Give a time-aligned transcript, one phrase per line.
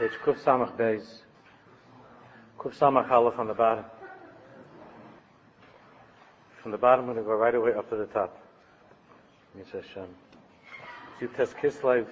[0.00, 1.18] Page Kuf Samach Beis.
[2.58, 3.84] Kuf Samach Aleph on the bottom.
[6.62, 8.42] From the bottom, we're going to go right away up to the top.
[9.54, 10.06] Mitzvah Hashem.
[11.20, 12.06] You test Kislev.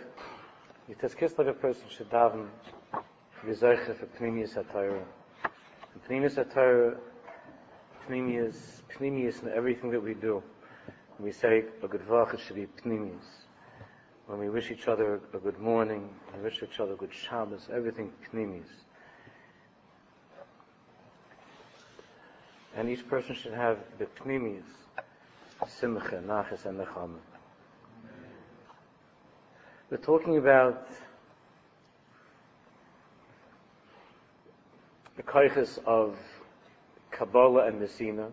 [0.87, 2.48] You test Kislev, a person should daven
[3.46, 5.05] V'zeiche for Pneumius HaTorah.
[5.95, 6.95] And Pneumius HaTorah,
[8.07, 10.43] Pneumius, Pneumius in everything that we do.
[11.18, 13.48] We say a good vach, it should be Pneumius.
[14.29, 16.06] When we wish each other a good morning,
[16.36, 18.68] we wish each other good Shabbos, everything Pneumius.
[22.77, 24.66] And each person should have the Pneumius,
[25.66, 27.16] Simcha, Nachas, and Nechama.
[29.88, 30.86] We're talking about
[35.16, 36.19] the kaiches of
[37.12, 38.28] Kabbalah and Messina.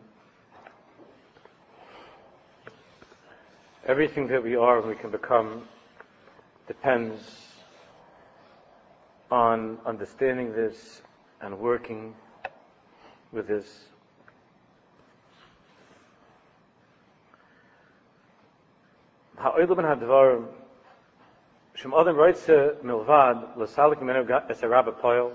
[3.86, 5.64] Everything that we are and we can become
[6.68, 7.22] depends
[9.32, 11.02] on understanding this
[11.42, 12.14] and working
[13.32, 13.86] with this.
[19.38, 20.48] Hadvarim
[21.76, 24.24] shem adam roitze milvad l'salik menu
[25.02, 25.32] poil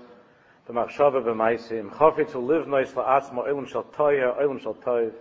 [0.67, 5.13] b'machshava b'maisi chofi to live nois la'atzma olam shal toya olam shal toiv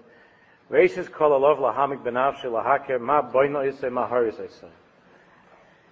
[0.71, 2.03] reishis kol lahamik
[3.01, 3.23] ma
[3.63, 4.39] isay ma haris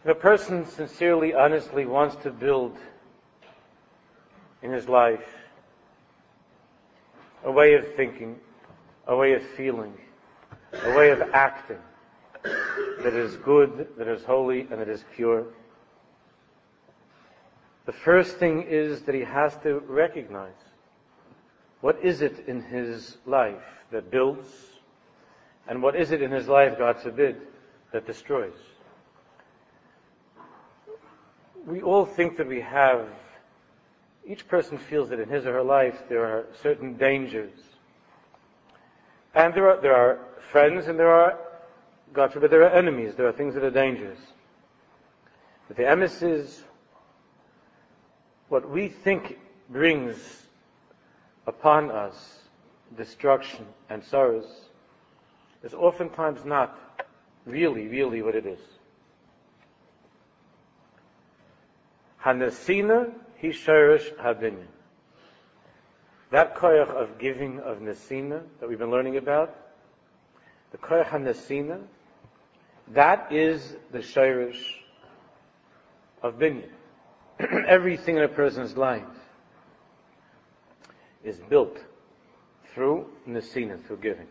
[0.05, 2.77] if a person sincerely, honestly wants to build
[4.63, 5.29] in his life
[7.45, 8.39] a way of thinking,
[9.07, 9.95] a way of feeling,
[10.73, 11.79] a way of acting
[12.43, 15.45] that is good, that is holy, and that is pure,
[17.87, 20.53] the first thing is that he has to recognize
[21.81, 24.49] what is it in his life that builds,
[25.67, 27.41] and what is it in his life, God forbid,
[27.93, 28.53] that destroys.
[31.69, 33.07] We all think that we have,
[34.27, 37.53] each person feels that in his or her life there are certain dangers.
[39.35, 40.19] And there are, there are
[40.51, 41.39] friends and there are,
[42.15, 43.17] God forbid, there are enemies.
[43.17, 44.19] There are things that are dangerous.
[45.69, 46.65] But the emes is
[48.49, 50.47] what we think brings
[51.47, 52.39] upon us
[52.97, 54.49] destruction and sorrows
[55.63, 56.79] is oftentimes not
[57.45, 58.61] really, really what it is.
[62.25, 64.67] Hanasina he shirish habinyan.
[66.31, 69.57] That koyach of giving of nesina that we've been learning about,
[70.73, 71.81] the koyach hanasina,
[72.89, 74.63] that is the shirish
[76.23, 76.69] of binyan.
[77.67, 79.05] everything in a person's life
[81.23, 81.79] is built
[82.75, 84.27] through nesina, through giving.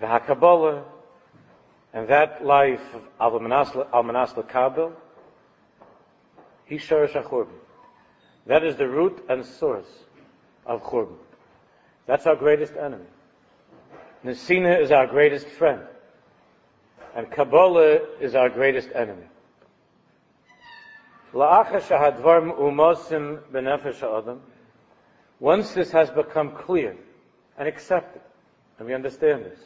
[0.00, 0.84] The Hakabbalah
[1.92, 2.82] and that life
[3.18, 4.92] of Almanas Kabel,
[6.68, 7.48] he sharish Churban.
[8.46, 9.88] That is the root and source
[10.66, 11.16] of Churban.
[12.06, 13.04] That's our greatest enemy.
[14.24, 15.82] Nesina is our greatest friend.
[17.14, 19.26] And Kabbalah is our greatest enemy.
[25.40, 26.96] Once this has become clear
[27.58, 28.22] and accepted,
[28.78, 29.58] and we understand this,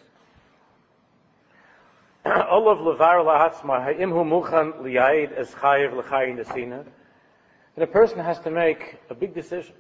[2.25, 3.85] Olav levar lahatzma
[4.25, 6.85] muchan es chayiv l'chayin desina,
[7.75, 9.75] then a person has to make a big decision.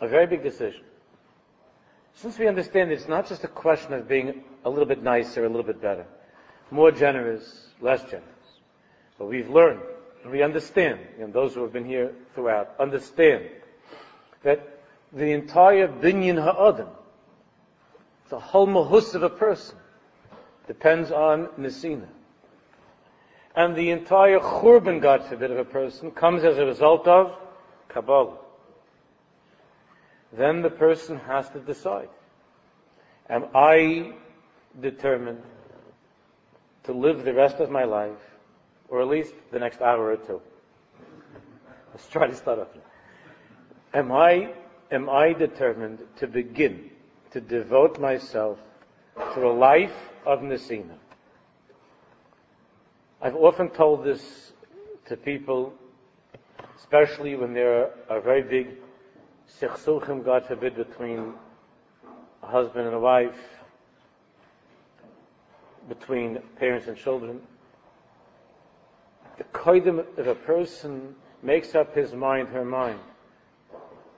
[0.00, 0.82] A very big decision.
[2.14, 5.48] Since we understand it's not just a question of being a little bit nicer, a
[5.48, 6.06] little bit better,
[6.70, 8.24] more generous, less generous.
[9.18, 9.80] But we've learned,
[10.22, 13.48] and we understand, and those who have been here throughout understand,
[14.42, 14.80] that
[15.12, 16.88] the entire binyan ha'adam,
[18.30, 19.76] the whole mahus of a person,
[20.66, 22.06] depends on nesina.
[23.56, 27.36] And the entire churban, God forbid, of a person comes as a result of
[27.88, 28.38] Kabbalah.
[30.32, 32.08] Then the person has to decide.
[33.28, 34.12] Am I
[34.80, 35.42] determined
[36.84, 38.18] to live the rest of my life
[38.88, 40.40] or at least the next hour or two.
[41.92, 42.68] Let's try to start off.
[43.92, 44.50] Am I,
[44.90, 46.90] am I determined to begin
[47.30, 48.58] to devote myself
[49.16, 49.94] to a life
[50.26, 50.96] of Nesina?
[53.20, 54.52] I've often told this
[55.06, 55.72] to people,
[56.76, 58.76] especially when there are very big
[59.60, 61.34] sichsuchim, God forbid, between
[62.42, 63.38] a husband and a wife,
[65.88, 67.40] between parents and children
[69.36, 73.00] the koidim, if a person makes up his mind, her mind,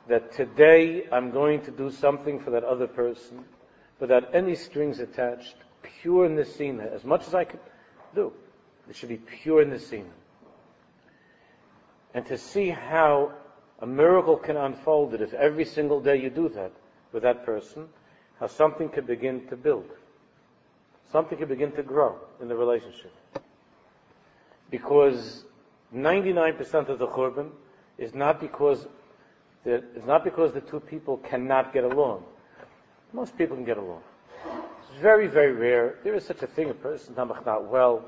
[0.08, 3.44] that today I'm going to do something for that other person
[3.98, 7.60] without any strings attached, pure nesina, as much as I could
[8.14, 8.32] do.
[8.88, 10.10] It should be pure nesina.
[12.14, 13.32] and to see how
[13.80, 16.72] a miracle can unfold that if every single day you do that
[17.12, 17.88] with that person,
[18.40, 19.90] how something could begin to build.
[21.12, 23.12] Something could begin to grow in the relationship.
[24.70, 25.44] Because
[25.94, 27.50] 99% of the churban
[27.98, 28.86] is not because
[29.64, 32.24] the, it's not because the two people cannot get along.
[33.12, 34.02] Most people can get along.
[34.44, 35.96] It's very, very rare.
[36.04, 38.04] There is such a thing, a person not well.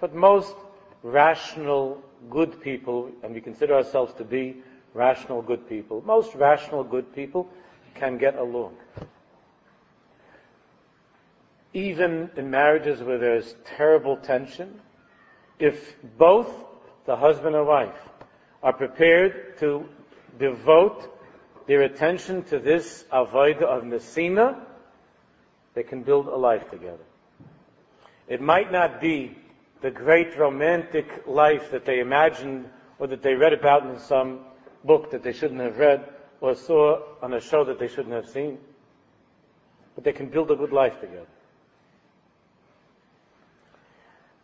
[0.00, 0.54] But most
[1.02, 4.56] rational, good people, and we consider ourselves to be
[4.94, 7.48] rational, good people, most rational, good people
[7.94, 8.74] can get along.
[11.72, 14.80] Even in marriages where there's terrible tension,
[15.58, 16.48] if both
[17.06, 18.08] the husband and wife
[18.62, 19.84] are prepared to
[20.38, 21.13] devote
[21.66, 24.60] their attention to this avodah of nesina,
[25.74, 27.04] they can build a life together.
[28.28, 29.36] It might not be
[29.80, 32.68] the great romantic life that they imagined
[32.98, 34.40] or that they read about in some
[34.84, 36.08] book that they shouldn't have read
[36.40, 38.58] or saw on a show that they shouldn't have seen.
[39.94, 41.26] But they can build a good life together.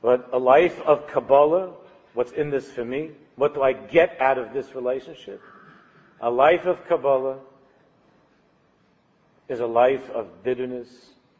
[0.02, 1.72] But a life of Kabbalah,
[2.14, 3.10] what's in this for me?
[3.36, 5.42] What do I get out of this relationship?
[6.22, 7.38] A life of Kabbalah
[9.48, 10.88] is a life of bitterness,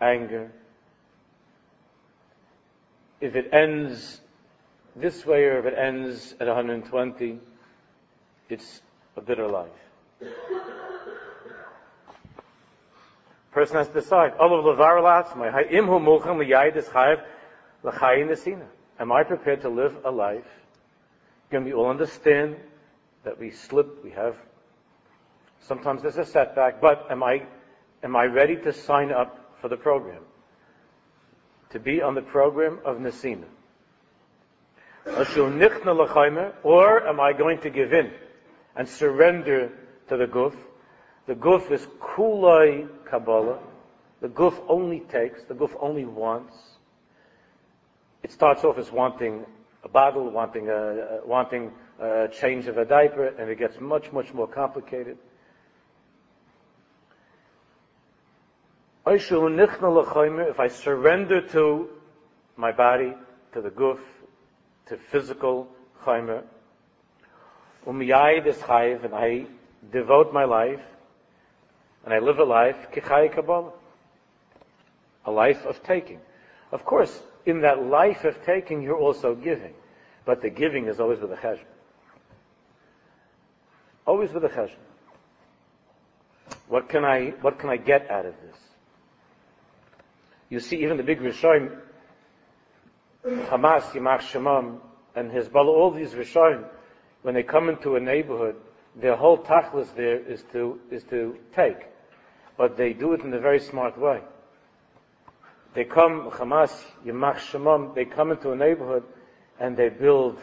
[0.00, 0.50] anger.
[3.20, 4.20] If it ends
[4.96, 7.38] this way or if it ends at 120,
[8.48, 8.80] it's
[9.16, 9.68] a bitter life.
[13.52, 14.32] Person has to decide.
[18.98, 20.44] Am I prepared to live a life?
[21.50, 22.56] Can we all understand
[23.24, 24.36] that we slip, we have
[25.60, 27.42] sometimes there's a setback, but am I
[28.02, 30.22] am I ready to sign up for the program?
[31.70, 33.46] To be on the program of Nesina?
[36.62, 38.10] Or am I going to give in
[38.76, 39.70] and surrender
[40.08, 40.54] to the guf?
[41.26, 43.58] The guf is kulai Kabbalah.
[44.20, 46.54] The guf only takes, the guf only wants.
[48.22, 49.46] It starts off as wanting
[49.82, 54.34] a bottle, wanting a, wanting a change of a diaper, and it gets much, much
[54.34, 55.16] more complicated.
[59.06, 61.88] If I surrender to
[62.56, 63.14] my body,
[63.52, 63.98] to the guf,
[64.86, 65.68] to physical
[66.04, 66.42] chaimer,
[67.86, 69.46] umiyai is chayiv, and I
[69.90, 70.82] devote my life,
[72.04, 73.72] and I live a life, kichai kabbalah,
[75.24, 76.20] a life of taking.
[76.70, 79.74] Of course, in that life of taking, you're also giving.
[80.26, 81.64] But the giving is always with a cheshbon.
[84.06, 84.76] Always with a cheshbon.
[86.68, 88.69] What can I, what can I get out of this?
[90.50, 91.78] You see, even the big Rishonim,
[93.24, 94.80] Hamas, Yimach Shemam,
[95.14, 96.64] and Hezbollah, all these Rishonim,
[97.22, 98.56] when they come into a neighborhood,
[98.96, 101.86] their whole tachlis there is to, is to take.
[102.58, 104.20] But they do it in a very smart way.
[105.74, 109.04] They come, Hamas, Yimach Shemam, they come into a neighborhood
[109.60, 110.38] and they build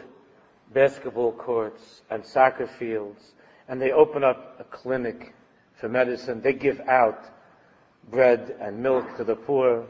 [0.72, 3.32] basketball courts and soccer fields
[3.68, 5.34] and they open up a clinic
[5.74, 6.40] for medicine.
[6.40, 7.22] They give out
[8.10, 9.86] bread and milk to the poor.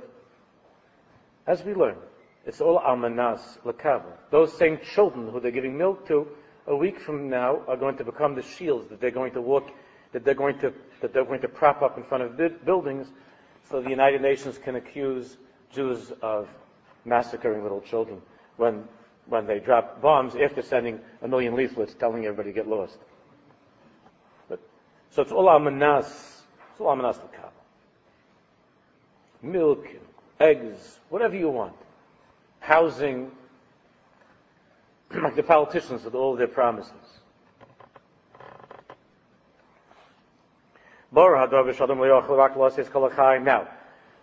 [1.48, 1.96] As we learn,
[2.44, 4.12] it's all almanas, lakava.
[4.30, 6.28] Those same children who they're giving milk to,
[6.66, 9.70] a week from now, are going to become the shields that they're going to walk,
[10.12, 13.08] that they're going to, that they're going to prop up in front of buildings
[13.70, 15.38] so the United Nations can accuse
[15.72, 16.48] Jews of
[17.06, 18.20] massacring little children
[18.58, 18.84] when,
[19.26, 22.98] when they drop bombs after sending a million leaflets telling everybody to get lost.
[24.50, 24.60] But,
[25.10, 27.52] so it's all amanas, it's all amanas l'kab.
[29.40, 29.86] Milk,
[30.40, 31.74] eggs, whatever you want.
[32.60, 33.30] Housing,
[35.14, 36.92] like the politicians with all their promises.
[41.10, 41.26] Now,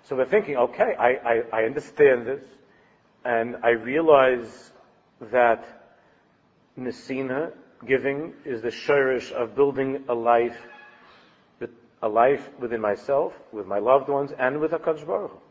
[0.04, 2.44] so we're thinking, okay, I, I, I understand this,
[3.24, 4.72] and I realize
[5.32, 5.66] that
[6.78, 7.54] Nesina,
[7.88, 10.58] giving, is the shirish of building a life,
[12.04, 15.42] a life within myself, with my loved ones, and with HaKadosh Baruch.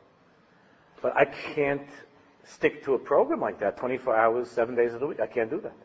[1.05, 1.87] But I can't
[2.45, 5.21] stick to a program like that 24 hours, seven days of the week.
[5.21, 5.77] I can't do that.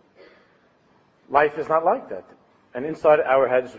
[1.29, 2.23] Life is not like that.
[2.73, 3.75] And inside our heads,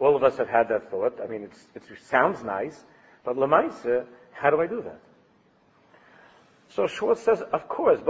[0.00, 1.20] all of us have had that thought.
[1.22, 2.84] I mean, it sounds nice,
[3.24, 4.98] but Lamaisa, how do I do that?
[6.70, 8.00] So Schwartz says, of course,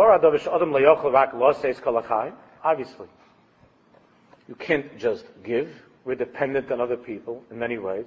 [2.65, 3.09] obviously.
[4.49, 5.69] You can't just give.
[6.07, 8.07] We're dependent on other people in many ways.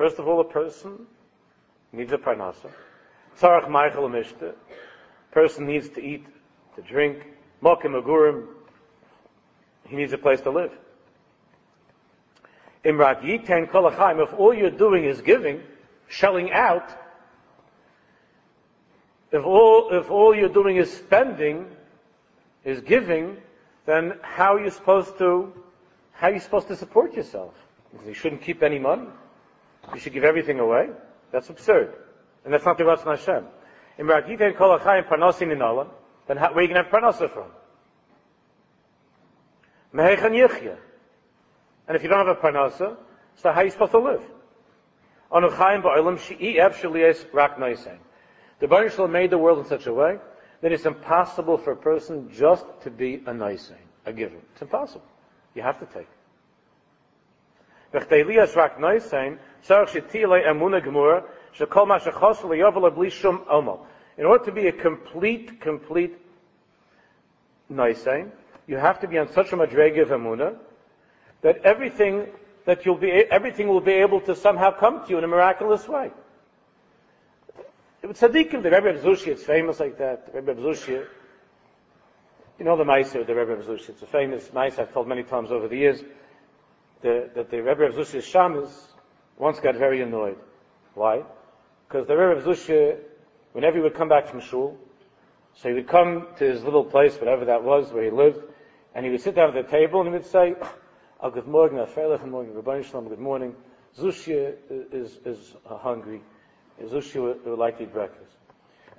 [0.00, 1.06] First of all, a person
[1.92, 2.70] needs a parnasa.
[3.38, 4.54] Tzarech meichel mishte.
[5.30, 6.24] Person needs to eat,
[6.74, 7.18] to drink,
[7.62, 8.46] Mokim Agurim,
[9.86, 10.72] he needs a place to live.
[12.82, 15.60] Imrak Yiten Kolachim, if all you're doing is giving,
[16.08, 16.90] shelling out,
[19.32, 21.66] if all, if all you're doing is spending,
[22.64, 23.36] is giving,
[23.84, 25.52] then how are you supposed to,
[26.12, 27.52] how are you supposed to support yourself?
[27.92, 29.08] Because you shouldn't keep any money.
[29.94, 30.90] You should give everything away.
[31.32, 31.94] That's absurd.
[32.44, 33.44] And that's not the Ratzon Hashem.
[33.98, 35.88] In Meragita and Kol HaChayim Parnosin in Allah,
[36.26, 37.50] then how, where are you going to have Parnosa from?
[39.94, 40.76] Mehechan Yichya.
[41.88, 42.96] And if you don't have a Parnosa,
[43.36, 44.22] so how are you supposed to live?
[45.32, 47.58] Shaliyas Rak.
[48.58, 50.18] The Baruch Shalom made the world in such a way
[50.60, 53.72] that it's impossible for a person just to be a Noisein,
[54.04, 54.36] a giver.
[54.52, 55.06] It's impossible.
[55.54, 56.06] You have to take.
[56.06, 56.18] rak Noisein,
[57.60, 57.79] Tzarech Shetilei Emuna Gemurah,
[64.20, 66.18] in order to be a complete, complete
[67.72, 68.30] Noisain,
[68.66, 70.56] you have to be on such a madrega of Amunah
[71.42, 72.26] that everything
[72.64, 75.88] that you'll be, everything will be able to somehow come to you in a miraculous
[75.88, 76.10] way.
[78.04, 80.26] Tzaddikim, the Rebbe of Zushi, it's famous like that.
[80.26, 81.06] The Rebbe of Zushi,
[82.58, 85.22] you know the Meiser, the Rebbe of Zushi, it's a famous Meiser I've told many
[85.22, 86.02] times over the years,
[87.02, 88.70] the, that the Rebbe of Zushi's Shamas
[89.38, 90.36] once got very annoyed.
[90.94, 91.22] Why?
[91.88, 92.98] Because the Rebbe of Zusha,
[93.52, 94.76] whenever he would come back from shul,
[95.54, 98.40] so he would come to his little place, whatever that was, where he lived,
[98.94, 100.54] and he would sit down at the table and he would say,
[101.20, 103.54] oh, good morning, good morning, good morning.
[103.98, 106.22] Zushia is, is hungry.
[106.82, 108.36] Zushia would, like to eat breakfast.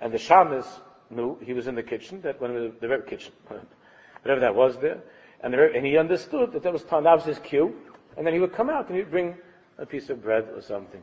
[0.02, 0.68] And the shamus
[1.10, 3.34] knew, he was in the kitchen, that when the, the kitchen,
[4.22, 5.02] whatever that was there,
[5.44, 7.76] and, the and he understood that that was time, that was his cue,
[8.18, 9.36] and then he would come out and he'd bring
[9.78, 11.02] a piece of bread or something.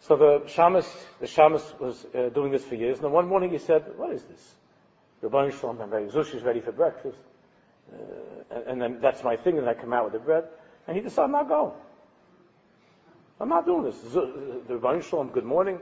[0.00, 0.90] So the shamus,
[1.20, 4.12] the shamus was uh, doing this for years, and then one morning he said, "What
[4.12, 4.54] is this?
[5.22, 6.06] Rabban Shalom, ready.
[6.06, 7.18] Zush is ready for breakfast,
[7.92, 7.96] uh,
[8.50, 10.44] and, and, then that's my thing, and I come out with the bread."
[10.86, 11.74] And he decided, "I'm not going.
[13.40, 15.78] I'm not doing this." The Rabban Shalom, good morning.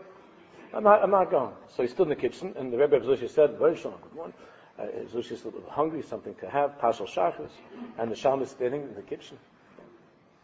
[0.74, 1.54] I'm not, I'm not going.
[1.68, 4.34] So he stood in the kitchen, and the Rebbe of said, "Rabban Shalom, good morning."
[4.78, 7.50] Uh, Zush is hungry, something to have, Pashal Shachris,
[7.98, 9.36] and the Shamus is standing in the kitchen.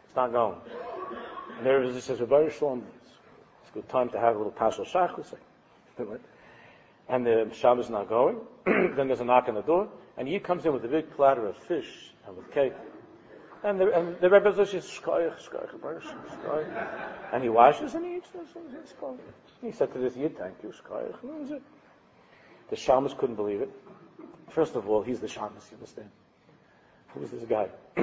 [0.07, 0.57] It's not going.
[1.59, 2.85] And the Rebbe says, Shalom,
[3.73, 5.35] good time to have a little Pashal Shachus.
[7.07, 8.39] And the Shabbos is not going.
[8.65, 11.47] then there's a knock on the door, and he comes in with a big platter
[11.47, 12.73] of fish and with cake.
[13.63, 16.05] And the, and the Rebbe says, shkoyach, shkoyach,
[17.33, 18.49] And he washes and he eats this.
[19.61, 21.61] He said to this Yid, thank you, shkoyach.
[22.71, 23.71] The Shamus couldn't believe it.
[24.51, 26.11] First of all, he's the Shamus, you understand?
[27.15, 27.69] Who's this guy?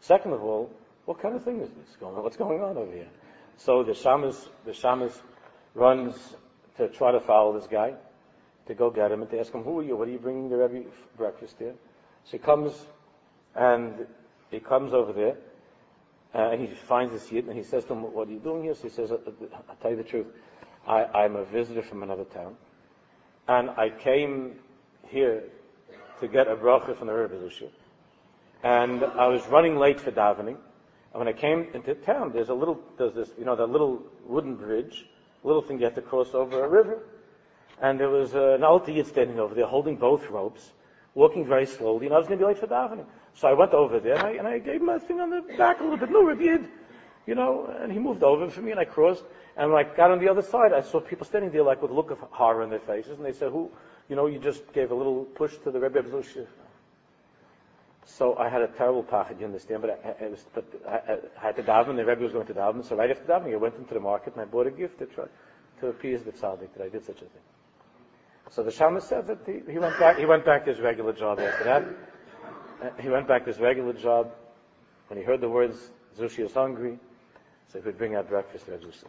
[0.00, 0.70] Second of all,
[1.04, 2.22] what kind of thing is this going on?
[2.22, 3.08] What's going on over here?
[3.56, 5.16] So the shamus, the shamus
[5.74, 6.14] runs
[6.76, 7.94] to try to follow this guy,
[8.66, 9.96] to go get him and to ask him, who are you?
[9.96, 11.74] What are you bringing the Rebbe breakfast here?
[12.24, 12.72] So he comes
[13.54, 14.06] and
[14.50, 15.36] he comes over there
[16.34, 18.64] uh, and he finds this yid and he says to him, what are you doing
[18.64, 18.74] here?
[18.74, 20.26] So he says, I'll tell you the truth.
[20.86, 22.56] I, am a visitor from another town
[23.48, 24.56] and I came
[25.12, 25.44] here
[26.20, 27.68] to get a bracha from the Rebbe Zusha.
[28.64, 30.56] And I was running late for davening
[31.12, 34.02] and when I came into town, there's a little, there's this, you know, that little
[34.24, 35.06] wooden bridge,
[35.44, 37.02] little thing you have to cross over a river.
[37.82, 40.72] And there was uh, an Alta Yid standing over there holding both ropes,
[41.14, 43.04] walking very slowly, and I was going to be late for davening.
[43.34, 45.42] So I went over there and I, and I gave him a thing on the
[45.58, 46.66] back a little bit, no, Yid,
[47.26, 49.24] you know, and he moved over for me and I crossed.
[49.56, 51.90] And when I got on the other side, I saw people standing there like with
[51.90, 53.70] a look of horror in their faces, and they said, who,
[54.08, 56.46] you know, you just gave a little push to the Rebbe Abzushiev.
[58.04, 61.46] So I had a terrible pachad, you understand, but I, I, was, but I, I,
[61.46, 63.76] had to daven, the Rebbe was going to daven, so right after davening I went
[63.76, 65.24] into the market and I bought a gift to try
[65.80, 67.42] to appease the tzaddik that I did such a thing.
[68.50, 71.12] So the Shamus said that he, he, went back, he went back to his regular
[71.12, 71.84] job after that.
[72.82, 74.32] Uh, he went back to his regular job.
[75.08, 76.98] When he heard the words, Zushi is hungry,
[77.72, 79.04] so he would bring out breakfast for Zushi.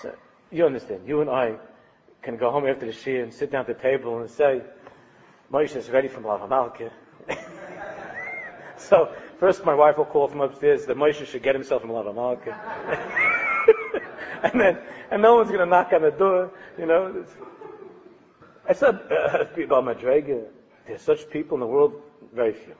[0.00, 0.14] So
[0.50, 1.56] you understand, you and I
[2.22, 4.62] can go home after the Shia and sit down at the table and say,
[5.52, 6.90] Moshe is ready from Lavamalkeh.
[8.82, 12.12] So first my wife will call from upstairs that Moshe should get himself from Lava
[12.12, 12.52] Malka.
[14.42, 14.78] and then,
[15.10, 17.24] and no one's going to knock on the door, you know.
[18.68, 20.44] I said, about Madrega,
[20.86, 21.94] there's such people in the world,
[22.34, 22.74] very few,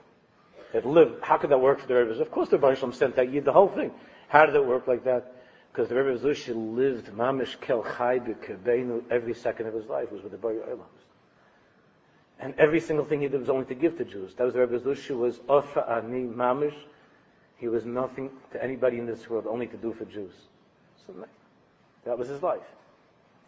[0.72, 1.18] that live.
[1.22, 2.20] How could that work for the Rebbe?
[2.20, 3.92] Of course the Rebbe sent that Yid, the whole thing.
[4.28, 5.41] How did it work like that?
[5.73, 8.21] Because the Rebbe Zusha lived mamish kel chai
[9.11, 10.85] every second of his life was with the Bar Olam.
[12.38, 14.35] And every single thing he did was only to give to Jews.
[14.35, 16.75] That was the Rebbe Zusha was Ofa Ani Mamish.
[17.57, 20.35] He was nothing to anybody in this world, only to do for Jews.
[21.07, 21.14] So
[22.05, 22.61] that was his life.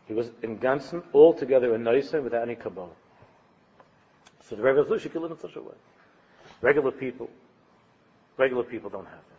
[0.06, 2.88] He was in Gansen altogether a Neusser without any Kabbalah.
[4.48, 5.74] So the regular Zusha can live in such a way.
[6.62, 7.28] Regular people,
[8.38, 9.33] regular people don't have that.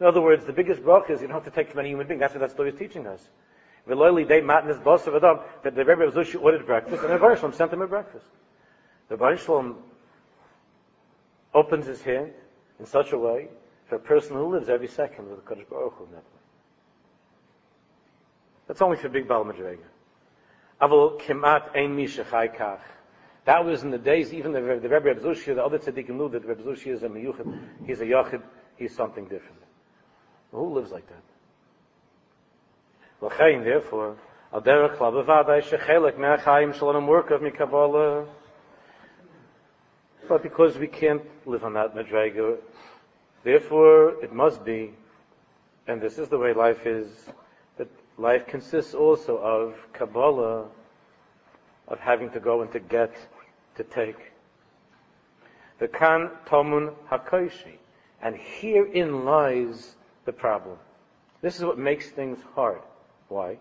[0.00, 2.06] In other words, the biggest bracha is you don't have to take from any human
[2.06, 2.18] being.
[2.18, 3.20] That's what that story is teaching us.
[3.86, 7.18] Veloili day matness boss of Adam, that the Rebbe of Zusha ordered breakfast, and the
[7.18, 8.26] Rebbe Shalom sent him a breakfast.
[9.08, 9.76] The Rebbe Shalom
[11.52, 12.32] opens his hand
[12.78, 13.48] in such a way
[13.86, 16.40] for a person who lives every second with the Kodesh Baruch Hu that way.
[18.68, 19.78] That's only for big Baal Madrega.
[20.80, 22.78] Aval kimat ein.
[23.44, 26.46] That was in the days, even the, the Rebbe Abzushia, the other tzaddikim knew that
[26.46, 28.42] Rebbe Abzushia is a miyuchid, he's a yachid,
[28.76, 29.60] he's something different.
[30.52, 31.22] Well, who lives like that?
[33.20, 34.16] Therefore,
[34.52, 38.26] al derech labavadai shechelek me'achayim shalom.
[40.28, 42.56] But because we can't live on that madrega,
[43.44, 44.94] therefore it must be,
[45.86, 47.08] and this is the way life is,
[47.76, 50.66] that life consists also of Kabbalah,
[51.88, 53.14] of having to go and to get,
[53.76, 54.32] to take.
[55.78, 57.78] The kan tomun hakoishi.
[58.22, 60.78] And herein lies the problem.
[61.42, 62.80] This is what makes things hard.
[63.28, 63.58] Why?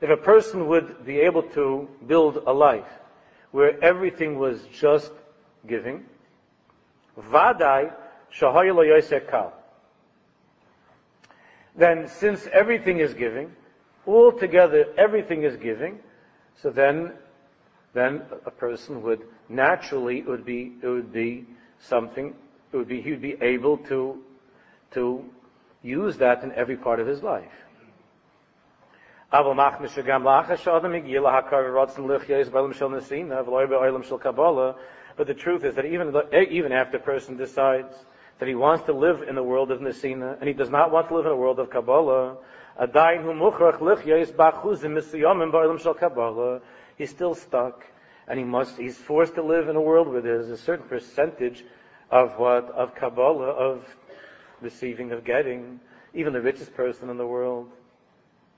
[0.00, 2.90] If a person would be able to build a life
[3.52, 5.12] where everything was just
[5.66, 6.04] giving,
[11.76, 13.52] then since everything is giving,
[14.06, 16.00] altogether everything is giving,
[16.56, 17.12] so then,
[17.94, 21.46] then a person would naturally, it would be, it would be
[21.80, 22.34] something,
[22.72, 24.22] it would be, he would be able to,
[24.92, 25.24] to
[25.82, 27.52] use that in every part of his life.
[29.30, 29.42] But
[35.26, 36.14] the truth is that even,
[36.50, 37.94] even after a person decides
[38.38, 41.08] that he wants to live in the world of Nesina, and he does not want
[41.08, 42.36] to live in a world of Kabbalah,
[46.96, 47.84] he's still stuck,
[48.28, 51.64] and he must, he's forced to live in a world where there's a certain percentage
[52.10, 53.84] of what, of Kabbalah, of
[54.60, 55.80] receiving, of getting,
[56.14, 57.70] even the richest person in the world.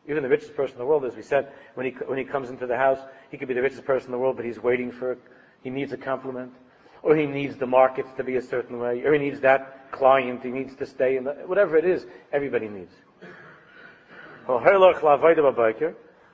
[0.08, 2.50] Even the richest person in the world, as we said, when he, when he comes
[2.50, 2.98] into the house,
[3.30, 5.18] he could be the richest person in the world, but he's waiting for,
[5.62, 6.52] he needs a compliment
[7.02, 10.42] or he needs the markets to be a certain way, or he needs that client,
[10.42, 12.92] he needs to stay in the, whatever it is, everybody needs.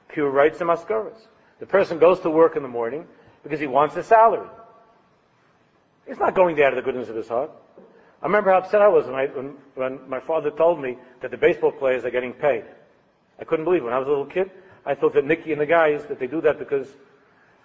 [0.08, 1.26] Pure rights and mascaras.
[1.60, 3.06] The person goes to work in the morning
[3.46, 4.48] because he wants a salary.
[6.04, 7.52] He's not going there out of the goodness of his heart.
[8.20, 11.30] I remember how upset I was when, I, when, when my father told me that
[11.30, 12.64] the baseball players are getting paid.
[13.38, 13.84] I couldn't believe it.
[13.84, 14.50] When I was a little kid,
[14.84, 16.88] I thought that Mickey and the guys, that they do that because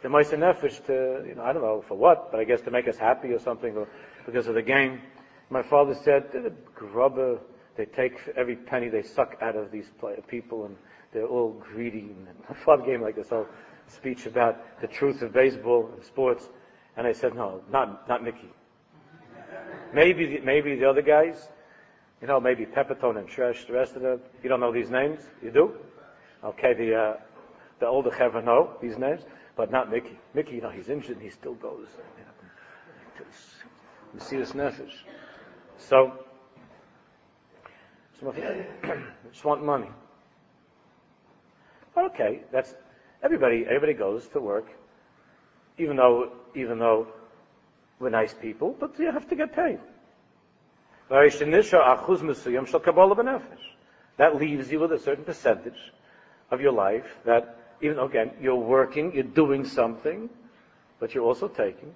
[0.04, 2.72] the Meiser Nefesh to, you know, I don't know for what, but I guess to
[2.72, 3.88] make us happy or something, or
[4.28, 5.02] because of the game.
[5.50, 7.40] My father said, the grubber,
[7.76, 10.78] they take every penny they suck out of these play, people, and
[11.12, 12.02] they're all greedy.
[12.02, 13.48] And my father gave me like this whole
[13.92, 16.50] speech about the truth of baseball and sports,
[16.98, 18.50] and I said, no, not not Mickey.
[19.94, 21.50] Maybe the, maybe the other guys,
[22.22, 24.22] you know, maybe Pepitone and Tresh, the rest of them.
[24.42, 25.20] You don't know these names?
[25.44, 25.76] You do?
[26.44, 27.14] Okay, the uh,
[27.80, 29.22] the older Chevra know these names
[29.56, 30.18] but not Mickey.
[30.34, 31.88] Mickey, you know, he's injured and he still goes.
[34.14, 35.04] Messias Nefesh.
[35.78, 36.14] So,
[38.20, 38.66] some of you
[39.32, 39.90] just want money.
[41.98, 42.74] Okay, that's
[43.24, 43.66] everybody.
[43.66, 44.68] Everybody goes to work,
[45.78, 47.08] even though even though
[48.00, 49.80] we're nice people, but you have to get paid.
[54.18, 55.92] That leaves you with a certain percentage
[56.52, 60.30] of your life that even again, you're working, you're doing something,
[61.00, 61.94] but you're also taking.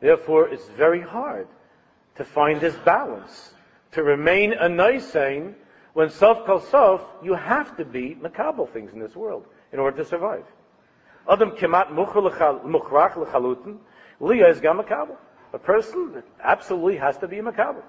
[0.00, 1.48] Therefore, it's very hard
[2.16, 3.53] to find this balance,
[3.94, 5.54] to remain a nicein
[5.94, 9.96] when self kal self, you have to be makabel things in this world in order
[9.98, 10.44] to survive.
[11.30, 13.78] Adam kemat mukhrach lechalutin,
[14.20, 15.16] liya is gamakabel.
[15.52, 17.82] A person absolutely has to be a makabel.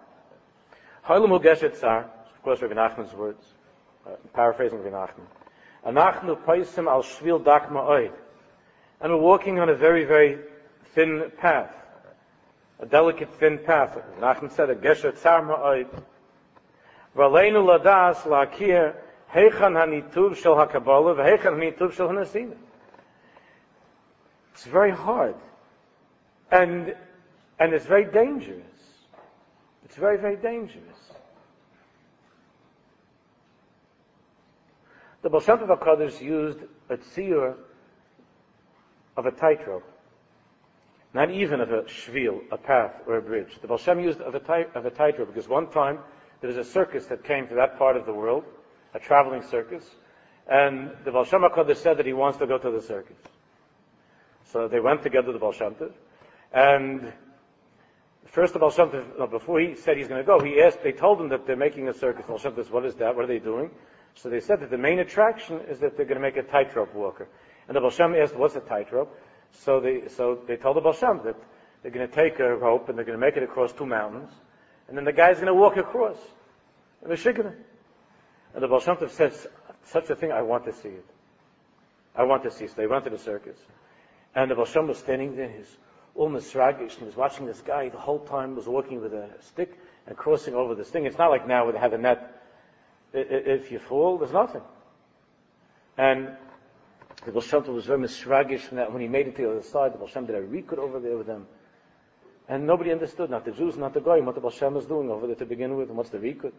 [1.08, 3.44] Hailam Geshet Tsar, of course Rabbi Nachman's words,
[4.08, 5.26] uh, paraphrasing Rabbi Nachman.
[5.86, 8.14] Anachnu paisim al shvil dak ma'oid.
[9.02, 10.40] And we're walking on a very, very
[10.94, 11.74] thin path.
[12.80, 13.98] A delicate, thin path.
[14.20, 15.88] Nachman said, a Geshet Tsar ma'oid.
[17.16, 18.96] V'aleinu ladas la'akir
[19.34, 20.56] heichan hanituv shel
[21.16, 22.56] v'heichan hanituv shel hanasina.
[24.54, 25.36] It's very hard.
[26.52, 26.96] And,
[27.60, 28.62] and it's very dangerous.
[29.86, 30.84] It's very, very dangerous.
[35.22, 35.60] The Baal Shem
[36.22, 36.60] used
[36.90, 37.56] a tziyur
[39.18, 39.95] of a tightrope.
[41.16, 43.58] Not even of a shvil, a path or a bridge.
[43.62, 46.00] The Baal Shem used of a, tight, of a tightrope because one time
[46.42, 48.44] there was a circus that came to that part of the world,
[48.94, 49.90] a traveling circus,
[50.46, 53.16] and the Baal Shem HaKadosh said that he wants to go to the circus.
[54.52, 55.54] So they went together to the Baal
[56.54, 57.14] and
[58.26, 58.92] first the Baal Shem
[59.32, 61.88] before he said he's going to go, he asked, they told him that they're making
[61.88, 62.26] a circus.
[62.28, 63.16] Baal Shem Tov, what is that?
[63.16, 63.72] What are they doing?
[64.16, 66.94] So they said that the main attraction is that they're going to make a tightrope
[66.94, 67.30] walker.
[67.70, 69.18] And the Baal Shem asked, what's a tightrope?
[69.62, 71.36] So they, so they told the Baal Shem that
[71.82, 74.32] they're going to take a rope and they're going to make it across two mountains,
[74.88, 76.18] and then the guy's going to walk across.
[77.02, 77.54] And the shikana.
[78.54, 79.48] And the Tov says,
[79.86, 81.06] such a thing, I want to see it.
[82.16, 82.72] I want to see it.
[82.72, 83.58] So they went to the circus.
[84.34, 85.78] And the Baal Shem was standing there, he's
[86.16, 89.78] all misragish, and he's watching this guy the whole time, was walking with a stick
[90.08, 91.06] and crossing over this thing.
[91.06, 92.42] It's not like now where they have a net.
[93.14, 94.62] If you fall, there's nothing.
[95.98, 96.36] And
[97.26, 98.92] the Tov was very misragish from that.
[98.92, 101.00] When he made it to the other side, the Baal Shem did a rekud over
[101.00, 101.48] there with them.
[102.48, 105.10] And nobody understood, not the Jews, not the Goyim, what the Baal Shem was doing
[105.10, 106.52] over there to begin with, and what's the rekud.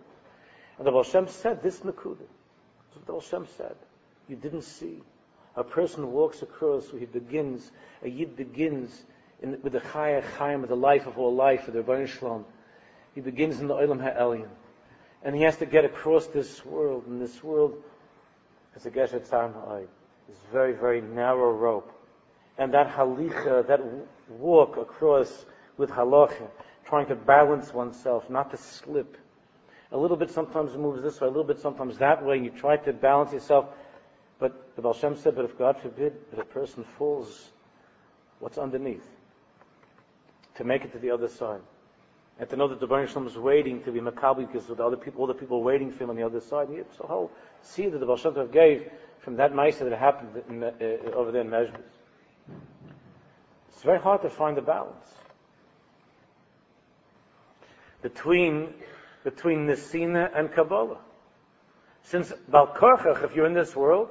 [0.79, 2.19] And the Baal Shem said this Nakuda.
[2.19, 3.77] That's what the Baal Shem said.
[4.29, 5.03] You didn't see.
[5.55, 7.71] A person walks across, he begins,
[8.03, 9.05] a Yid begins
[9.41, 12.45] in, with the Chaya Chaim, with the life of all life, with the Rebbeinu Shalom.
[13.15, 14.49] He begins in the Olam HaElyon.
[15.23, 17.83] And he has to get across this world, and this world
[18.75, 19.87] is a Geshet Tzar
[20.29, 21.93] This very, very narrow rope.
[22.59, 23.81] And that halicha, that
[24.29, 26.49] walk across with halacha,
[26.85, 29.17] trying to balance oneself, not to slip.
[29.93, 32.51] A little bit sometimes moves this way, a little bit sometimes that way, and you
[32.51, 33.67] try to balance yourself.
[34.39, 37.51] But the Baal Shem said, but if God forbid that a person falls,
[38.41, 39.07] what's underneath?
[40.57, 41.61] To make it to the other side.
[42.39, 44.97] And to know that the Baruch Shalom is waiting to be Maccabi because the other
[44.97, 46.69] people, all the people waiting for him on the other side.
[46.99, 47.31] So whole
[47.63, 48.91] see that the Baal Shem gave
[49.27, 50.71] from that mice that happened in, uh,
[51.13, 51.81] over there in Mezhbis.
[53.71, 55.09] It's very hard to find the balance
[58.03, 58.73] between
[59.25, 60.99] between Nisina and Kabbalah.
[62.05, 64.11] Since Balkorchach, if you're in this world,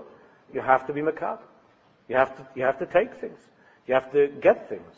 [0.54, 1.40] you have to be Makab.
[2.10, 3.40] You have to, you have to take things.
[3.88, 4.94] You have to get things.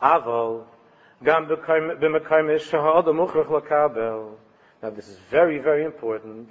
[0.00, 0.64] Aval,
[4.82, 6.48] Now this is very, very important.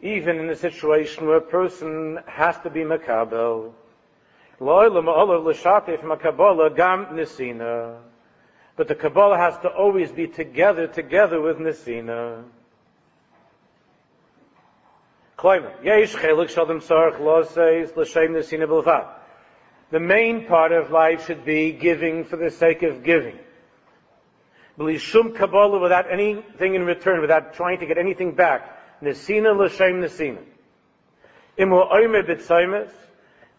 [0.00, 3.72] Even in a situation where a person has to be Makabel.
[4.58, 4.90] But
[8.88, 12.44] the Kabbalah has to always be together, together with Nisina.
[19.90, 23.38] The main part of life should be giving for the sake of giving.
[24.98, 28.75] Shum Kabbalah without anything in return, without trying to get anything back.
[29.02, 30.42] Nesina l'shem nesina.
[31.58, 32.90] Imu oimer b'tzaimes.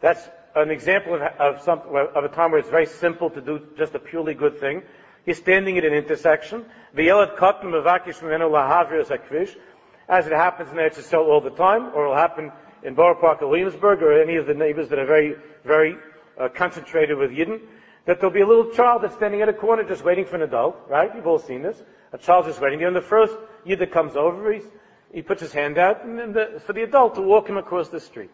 [0.02, 3.62] That's an example of, of, some, of a time where it's very simple to do
[3.78, 4.82] just a purely good thing.
[5.26, 6.66] He's standing at an intersection.
[10.10, 12.52] As it happens in Eretz all the time, or it'll happen
[12.84, 15.98] in Borough Park or Williamsburg, or any of the neighbors that are very, very
[16.40, 17.60] uh, concentrated with Yidden,
[18.06, 20.44] that there'll be a little child that's standing at a corner just waiting for an
[20.44, 21.14] adult, right?
[21.14, 21.82] You've all seen this.
[22.14, 24.64] A child just waiting there, and the first Yid that comes over, he's,
[25.18, 28.00] he puts his hand out, and the, for the adult to walk him across the
[28.00, 28.30] street.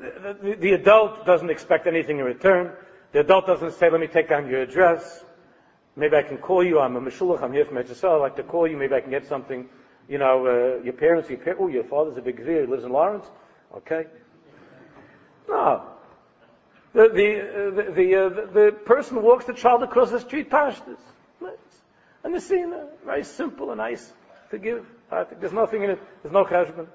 [0.00, 2.72] The, the, the adult doesn't expect anything in return.
[3.12, 5.24] The adult doesn't say, let me take down your address.
[5.94, 6.80] Maybe I can call you.
[6.80, 7.40] I'm a Meshulach.
[7.40, 8.16] I'm here from HSL.
[8.16, 8.76] I'd like to call you.
[8.76, 9.68] Maybe I can get something.
[10.08, 12.62] You know, uh, your parents, your oh, your father's a big Gvir.
[12.62, 13.26] He lives in Lawrence.
[13.76, 14.06] Okay.
[15.48, 15.84] No.
[16.94, 20.98] The, the, uh, the, uh, the, person walks the child across the street, pashtas.
[22.24, 24.12] And the scene, uh, very simple and nice
[24.50, 24.86] to give.
[25.10, 26.00] Think there's nothing in it.
[26.22, 26.86] There's no cheshbon.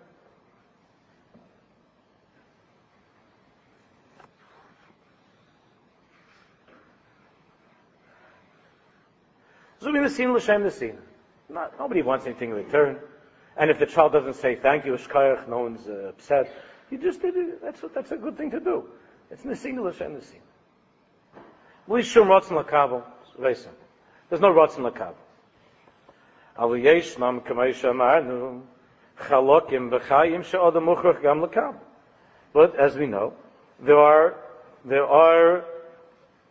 [9.82, 10.98] Zumi Nesin L'Shem Nesin.
[11.80, 13.00] Nobody wants anything in return.
[13.58, 16.52] And if the child doesn't say thank you, Shkayach, no one's uh, upset.
[16.90, 17.62] You just did it.
[17.62, 18.86] That's, what, that's a good thing to do.
[19.30, 20.40] It's Nesin L'Shem Nesin.
[21.88, 23.04] L'Ishum Ratzon L'Kabel.
[23.38, 23.83] Very simple.
[24.33, 25.15] There's no Ratzon L'Kabel.
[26.59, 28.61] אבל ישנם, כמו שאמרנו,
[29.19, 31.73] חלוקים וחיים שאדם מוכרח גם לקבל.
[32.53, 33.33] But as we know,
[33.81, 34.35] there are,
[34.85, 35.65] there are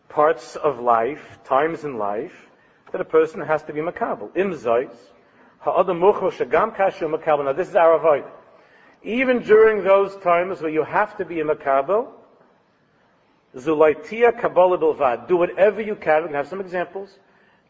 [0.10, 2.48] parts of life, times in life,
[2.92, 4.30] that a person has to be makabel.
[4.36, 4.96] Im zois,
[5.60, 7.46] ha'adam mucho shagam kashu makabel.
[7.46, 8.24] Now this is our avoid.
[9.04, 12.08] Even during those times where you have to be a makabel,
[13.56, 15.28] zulaitia kabbalah bilvad.
[15.28, 16.24] Do whatever you can.
[16.24, 17.18] We can have some examples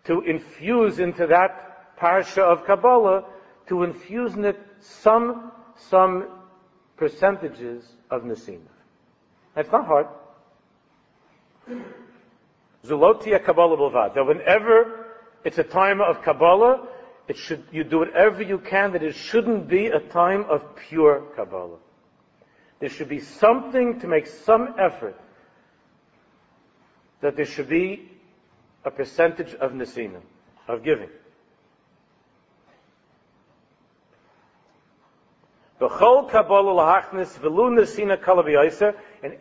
[0.04, 3.24] to infuse into that parsha of Kabbalah,
[3.68, 6.28] to infuse in it some some
[6.96, 8.60] percentages of Nesina.
[9.54, 10.06] That's not hard.
[12.84, 14.14] Zulotia Kabbalah Bulvad.
[14.14, 15.06] That whenever
[15.44, 16.86] it's a time of Kabbalah,
[17.28, 21.22] it should, you do whatever you can that it shouldn't be a time of pure
[21.36, 21.78] Kabbalah.
[22.80, 25.18] There should be something to make some effort
[27.20, 28.10] that there should be
[28.84, 30.20] a percentage of nesina,
[30.68, 31.08] of giving.
[35.80, 35.88] In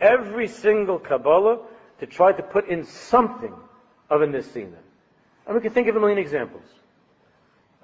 [0.01, 1.59] every single Kabbalah
[1.99, 3.53] to try to put in something
[4.09, 4.77] of a nesina.
[5.45, 6.63] And we can think of a million examples.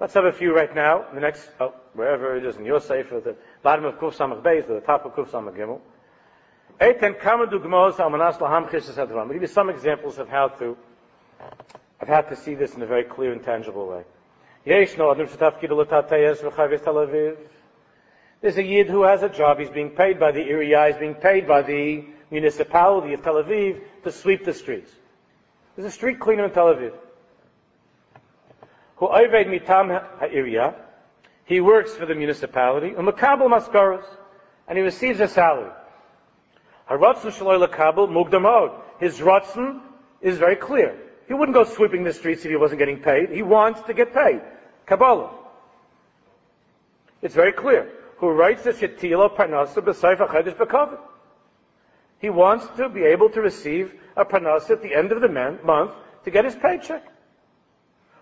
[0.00, 1.06] Let's have a few right now.
[1.12, 4.66] The next, oh, wherever it is in your sefer, the bottom of Kuf Samach Beis,
[4.66, 5.80] the top of Kuf Samach Gimel.
[6.80, 10.76] Eitan kama dugmos almanas laham chishes I'll give you some examples of how to,
[12.00, 14.04] of had to see this in a very clear and tangible way.
[18.40, 19.58] There's a yid who has a job.
[19.58, 20.86] He's being paid by the area.
[20.86, 24.92] He's being paid by the municipality of Tel Aviv to sweep the streets.
[25.74, 26.92] There's a street cleaner in Tel Aviv.
[28.96, 30.74] Who oived mitam ha'irya.
[31.46, 32.90] He works for the municipality.
[32.90, 34.04] Umakabel maskaros.
[34.66, 35.70] And he receives a salary.
[36.90, 36.98] His
[39.20, 39.80] ratzon
[40.20, 41.07] is very clear.
[41.28, 43.30] He wouldn't go sweeping the streets if he wasn't getting paid.
[43.30, 44.40] He wants to get paid.
[44.86, 45.30] Kabbalah.
[47.20, 50.98] It's very clear who writes the Shetila Parnasa B'Saifa Chedesh B'Kavit.
[52.18, 55.92] He wants to be able to receive a Parnasa at the end of the month
[56.24, 57.04] to get his paycheck.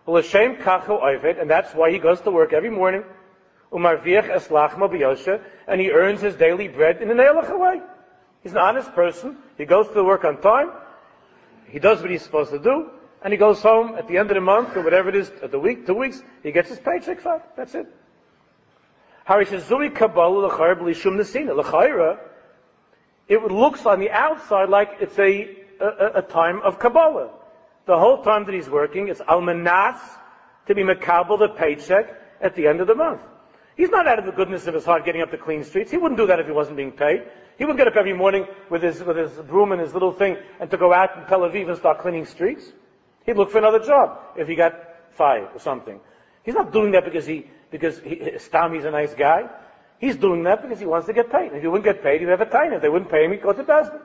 [0.07, 3.05] L'shem kachu oived, and that's why he goes to work every morning.
[3.73, 7.81] Umarviach eslachma b'yosha, and he earns his daily bread in an elach way.
[8.43, 9.37] He's an honest person.
[9.59, 10.71] He goes to work on time.
[11.69, 12.91] He does what he's supposed to do,
[13.23, 15.51] and he goes home at the end of the month or whatever it is, at
[15.51, 16.23] the week, two weeks.
[16.43, 17.21] He gets his paycheck.
[17.21, 17.41] Fine.
[17.57, 17.87] That's it.
[23.29, 27.31] It looks on the outside like it's a, a, a time of Kabbalah.
[27.87, 29.99] The whole time that he's working, it's almanas
[30.67, 33.21] to be makabel the paycheck at the end of the month.
[33.77, 35.91] He's not out of the goodness of his heart getting up to clean streets.
[35.91, 37.25] He wouldn't do that if he wasn't being paid.
[37.59, 40.37] He wouldn't get up every morning with his, with his broom and his little thing
[40.61, 42.73] and to go out in Tel Aviv and start cleaning streets.
[43.27, 44.75] He'd look for another job if he got
[45.11, 46.01] fired or something.
[46.45, 49.49] He's not doing that because he, because he, a nice guy.
[49.99, 51.53] He's doing that because he wants to get paid.
[51.53, 52.73] If he wouldn't get paid, he'd have a time.
[52.73, 54.01] If they wouldn't pay him, he'd go to Bezdin.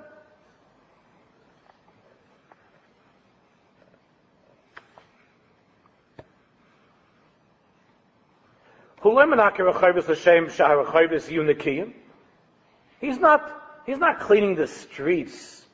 [12.99, 13.41] He's not,
[13.85, 15.65] he's not cleaning the streets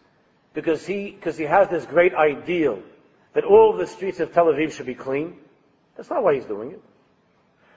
[0.54, 2.82] because he, because he has this great ideal
[3.38, 5.38] that all the streets of Tel Aviv should be clean.
[5.96, 6.82] That's not why he's doing it.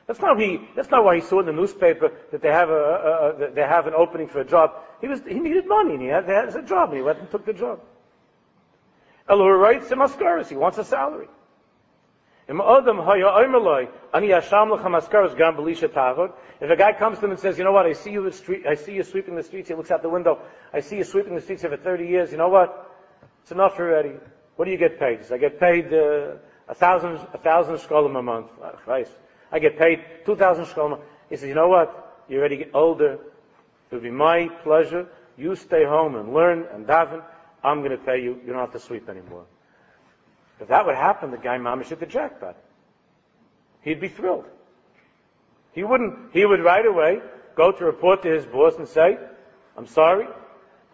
[0.06, 2.72] That's not, he, that's not why he saw in the newspaper that they have, a,
[2.72, 4.72] a, a they have an opening for a job.
[5.02, 7.30] He, was, he needed money and he had, had a job and he went and
[7.30, 7.78] took the job.
[9.28, 11.28] Elul writes in Mascaris, he wants a salary.
[12.48, 12.56] If
[16.70, 18.76] a guy comes to him and says, you know what, I see you, street, I
[18.76, 20.38] see you sweeping the streets, he looks out the window,
[20.72, 22.90] I see you sweeping the streets here for 30 years, you know what?
[23.42, 24.14] It's enough already.
[24.60, 25.20] What do you get paid?
[25.32, 26.34] I get paid uh,
[26.68, 28.48] a thousand, a thousand shkolim a month.
[28.62, 29.10] Ah, Christ.
[29.50, 31.00] I get paid 2,000 shkolim.
[31.30, 32.26] He says, you know what?
[32.28, 33.14] You're already older.
[33.14, 35.06] It would be my pleasure.
[35.38, 37.24] You stay home and learn and daven.
[37.64, 38.38] I'm going to pay you.
[38.44, 39.46] You don't have to sweep anymore.
[40.60, 42.58] If that would happen, the guy mamish hit the jackpot.
[43.80, 44.44] He'd be thrilled.
[45.72, 47.22] He wouldn't, he would right away
[47.56, 49.16] go to report to his boss and say,
[49.74, 50.26] I'm sorry,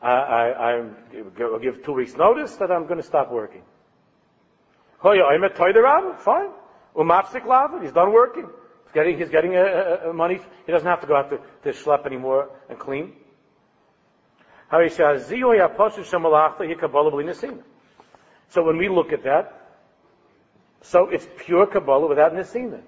[0.03, 0.83] I,
[1.13, 3.63] will give two weeks notice that I'm going to stop working.
[6.19, 6.51] Fine.
[6.95, 8.45] Umapsik lava, he's done working.
[8.85, 10.41] He's getting, he's getting a, a, a money.
[10.65, 13.13] He doesn't have to go out to, to schlep anymore and clean.
[18.49, 19.53] So when we look at that,
[20.83, 22.81] so it's pure Kabbalah without Nesina.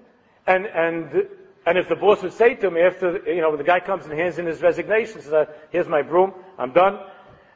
[0.47, 1.27] And, and,
[1.65, 4.13] and if the boss would say to him after, you know, the guy comes and
[4.13, 6.99] hands in his resignation, says, here's my broom, I'm done.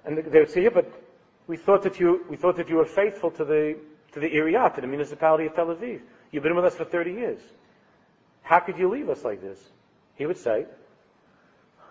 [0.06, 0.92] And they would say, yeah, but
[1.48, 3.78] we thought that you, we thought that you were faithful to the,
[4.12, 6.02] to the area, to the municipality of Tel Aviv.
[6.32, 7.42] You've been with us for 30 years.
[8.42, 9.60] How could you leave us like this?
[10.16, 10.66] He would say,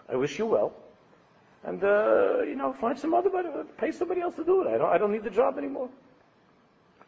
[0.08, 0.74] I wish you well.
[1.64, 3.30] And, uh, you know, find some other,
[3.78, 4.68] pay somebody else to do it.
[4.68, 5.88] I don't, I don't need the job anymore.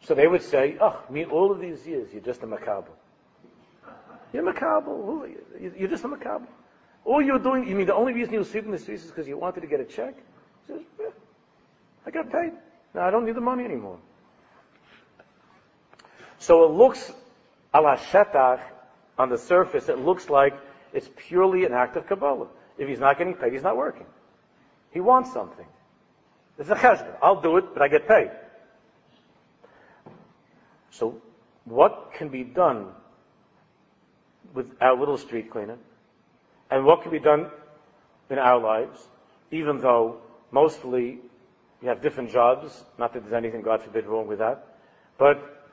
[0.05, 2.91] So they would say, oh, me all of these years, you're just a macabre.
[4.35, 5.29] You're a macabre.
[5.61, 6.49] You're just a macabre.
[7.05, 9.29] All you're doing, you mean the only reason you were sweeping the streets is because
[9.29, 10.17] you wanted to get a check?
[10.67, 11.07] He says, yeah,
[12.05, 12.51] I got paid.
[12.95, 14.01] Now I don't need the money anymore.
[16.39, 17.13] So it looks
[17.73, 18.61] ala shetach
[19.17, 20.59] on the surface, it looks like
[20.93, 22.49] it's purely an act of Kabbalah.
[22.77, 24.07] If he's not getting paid, he's not working.
[24.91, 25.67] He wants something.
[26.59, 27.15] It's a cheshbon.
[27.23, 28.33] I'll do it, but I get paid.
[30.91, 31.23] So,
[31.65, 32.89] what can be done
[34.55, 35.77] with our little street cleaner,
[36.71, 37.51] and what can be done
[38.31, 39.07] in our lives,
[39.51, 40.19] even though
[40.51, 41.19] mostly
[41.83, 44.79] we have different jobs, not that there's anything, God forbid, wrong with that,
[45.19, 45.67] but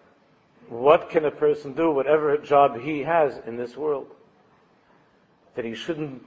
[0.68, 4.08] what can a person do, whatever job he has in this world,
[5.56, 6.24] that he shouldn't,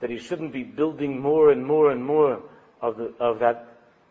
[0.00, 2.42] that he shouldn't be building more and more and more
[2.80, 3.68] of, the, of that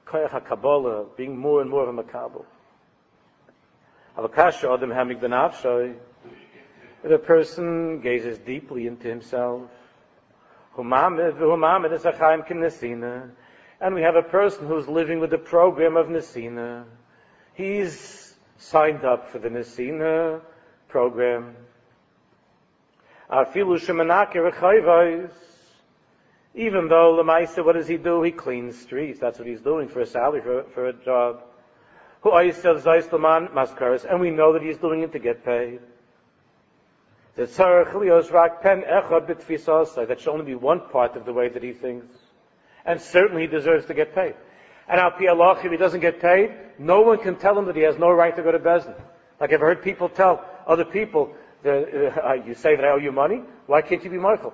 [0.07, 2.45] koyach HaKabbalah, being more and more of a makabel.
[7.03, 9.69] A person gazes deeply into himself,
[10.75, 10.89] and
[13.93, 16.85] we have a person who's living with the program of Nesina.
[17.53, 20.39] He's signed up for the Nesina
[20.87, 21.57] program.
[26.55, 28.21] Even though Lamaisa, what does he do?
[28.21, 29.19] He cleans streets.
[29.19, 31.43] That's what he's doing for a salary, for, for a job.
[34.09, 35.81] And we know that he's doing it to get paid.
[37.35, 37.49] That
[40.19, 42.05] should only be one part of the way that he thinks.
[42.85, 44.35] And certainly he deserves to get paid.
[44.87, 45.25] And al pi
[45.63, 48.35] if he doesn't get paid, no one can tell him that he has no right
[48.35, 48.99] to go to Bezdin.
[49.39, 51.33] Like I've heard people tell other people,
[51.65, 54.53] uh, you say that I owe you money, why can't you be Michael?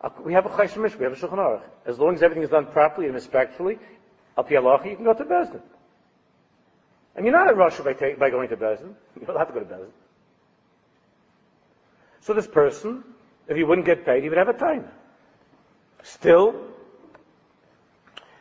[0.00, 1.62] Uh, we have a Chayshim we have a Shulchan Aruch.
[1.86, 3.78] As long as everything is done properly and respectfully,
[4.36, 5.62] al you can go to Bezdin.
[7.14, 8.94] And you're not in Russia by, take, by going to Bezdin.
[9.20, 9.90] You don't have to go to Bezdin.
[12.26, 13.04] So this person,
[13.46, 14.88] if he wouldn't get paid, he would have a time.
[16.02, 16.56] Still,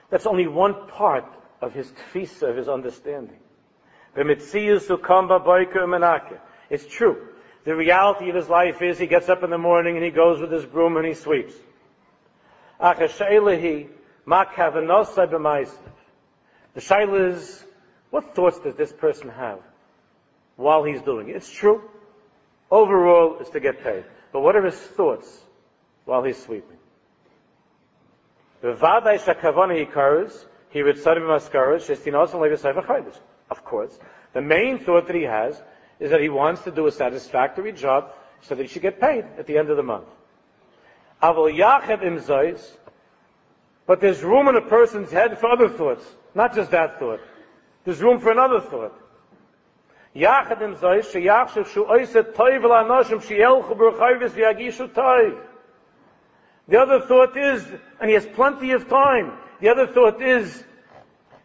[0.09, 1.25] that's only one part
[1.61, 3.37] of his tfisa, of his understanding.
[6.71, 7.27] It's true.
[7.63, 10.41] The reality of his life is he gets up in the morning and he goes
[10.41, 11.53] with his broom and he sweeps.
[12.79, 13.07] The
[16.81, 17.63] shaila is,
[18.09, 19.59] what thoughts does this person have
[20.55, 21.35] while he's doing it?
[21.35, 21.83] It's true.
[22.75, 24.03] Overall is to get paid.
[24.33, 25.29] But what are his thoughts
[26.03, 26.77] while he's sweeping?
[33.49, 33.97] Of course.
[34.33, 35.61] The main thought that he has
[36.01, 38.11] is that he wants to do a satisfactory job
[38.41, 40.09] so that he should get paid at the end of the month.
[43.87, 47.21] But there's room in a person's head for other thoughts, not just that thought.
[47.85, 48.99] There's room for another thought.
[50.14, 55.04] יחד עם זה שיחשב שהוא עושה טוב לאנושים שילכו ברחייבס ויגישו טוב.
[56.68, 57.66] The other thought is,
[58.00, 60.64] and he has plenty of time, the other thought is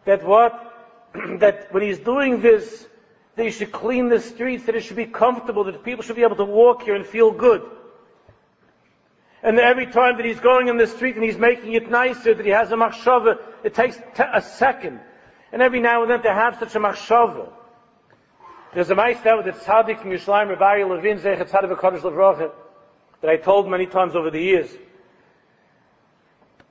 [0.04, 0.66] that what?
[1.38, 2.86] that when he's doing this,
[3.36, 6.22] that he should clean the streets, that it should be comfortable, that people should be
[6.22, 7.62] able to walk here and feel good.
[9.42, 12.44] And every time that he's going in the street and he's making it nicer, that
[12.44, 15.00] he has a machshava, it takes a second.
[15.52, 17.52] And every now and then to have such a machshava.
[18.73, 22.51] There's a mice there with the tzaddik from Yerushalayim, Rabbi Levin, Zechat Tzaddik
[23.19, 24.69] that I told many times over the years.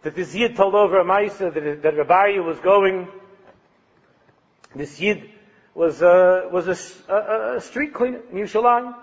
[0.00, 3.06] That this Yid told over a mice that, that Rabbi was going,
[4.74, 5.28] this Yid
[5.74, 8.94] was, uh, was a, a, a, street cleaner in Yerushalayim.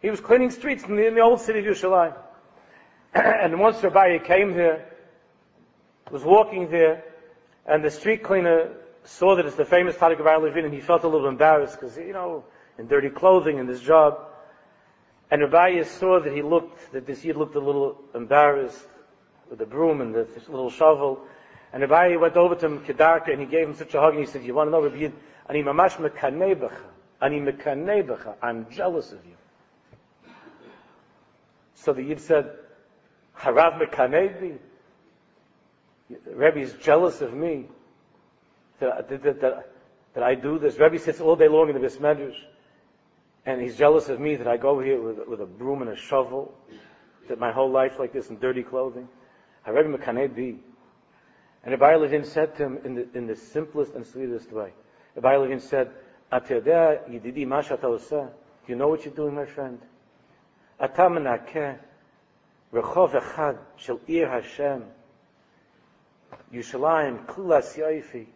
[0.00, 2.16] He was cleaning streets in the, in the old city of Yerushalayim.
[3.14, 4.84] and once Rabbi came here,
[6.08, 7.02] was walking there,
[7.66, 8.70] and the street cleaner
[9.06, 11.96] saw that it's the famous Tzaddik Rabbi Levin, and he felt a little embarrassed because,
[11.96, 12.44] you know,
[12.78, 14.18] in dirty clothing in this job.
[15.30, 18.86] And Rabbi saw that he looked, that this Yid looked a little embarrassed
[19.48, 21.20] with the broom and the little shovel.
[21.72, 24.20] And Rabbi went over to him, Kedarka, and he gave him such a hug, and
[24.20, 25.12] he said, you want to know, Rabbi Yid,
[25.48, 26.82] ani mamash mekanebecha,
[27.20, 29.34] ani mekanebecha, I'm jealous of you.
[31.74, 32.50] So the Yid said,
[33.38, 34.58] Harav mekanebi,
[36.26, 37.66] Rabbi is jealous of me
[38.80, 39.72] that, that, that,
[40.14, 40.78] that I do this.
[40.78, 42.36] Rebbe sits all day long in the Bismedrash,
[43.44, 45.96] and he's jealous of me that I go here with, with a broom and a
[45.96, 46.54] shovel,
[47.28, 49.08] that my whole life like this in dirty clothing.
[49.66, 50.58] Rebbe Mekaneh be.
[51.64, 54.72] And Rabbi Levin said to him in the, in the simplest and sweetest way.
[55.16, 55.90] Rabbi Levin said,
[56.30, 56.60] Do you
[58.76, 59.80] know what you're doing, my friend?
[60.80, 61.78] Menakeh
[62.72, 64.84] rechov echad shel ir Hashem
[66.52, 68.26] Yushalayim kulas yaifi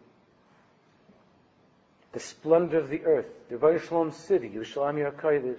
[2.13, 5.57] the splendor of the earth, the Shalom city, Yerushalayim HaKadosh.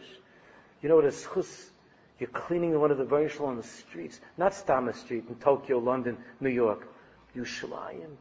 [0.82, 1.70] You know what a chus?
[2.18, 6.50] You're cleaning one of the Baruch Shalom streets, not Stama Street in Tokyo, London, New
[6.50, 6.86] York.
[7.36, 8.16] Yerushalayim.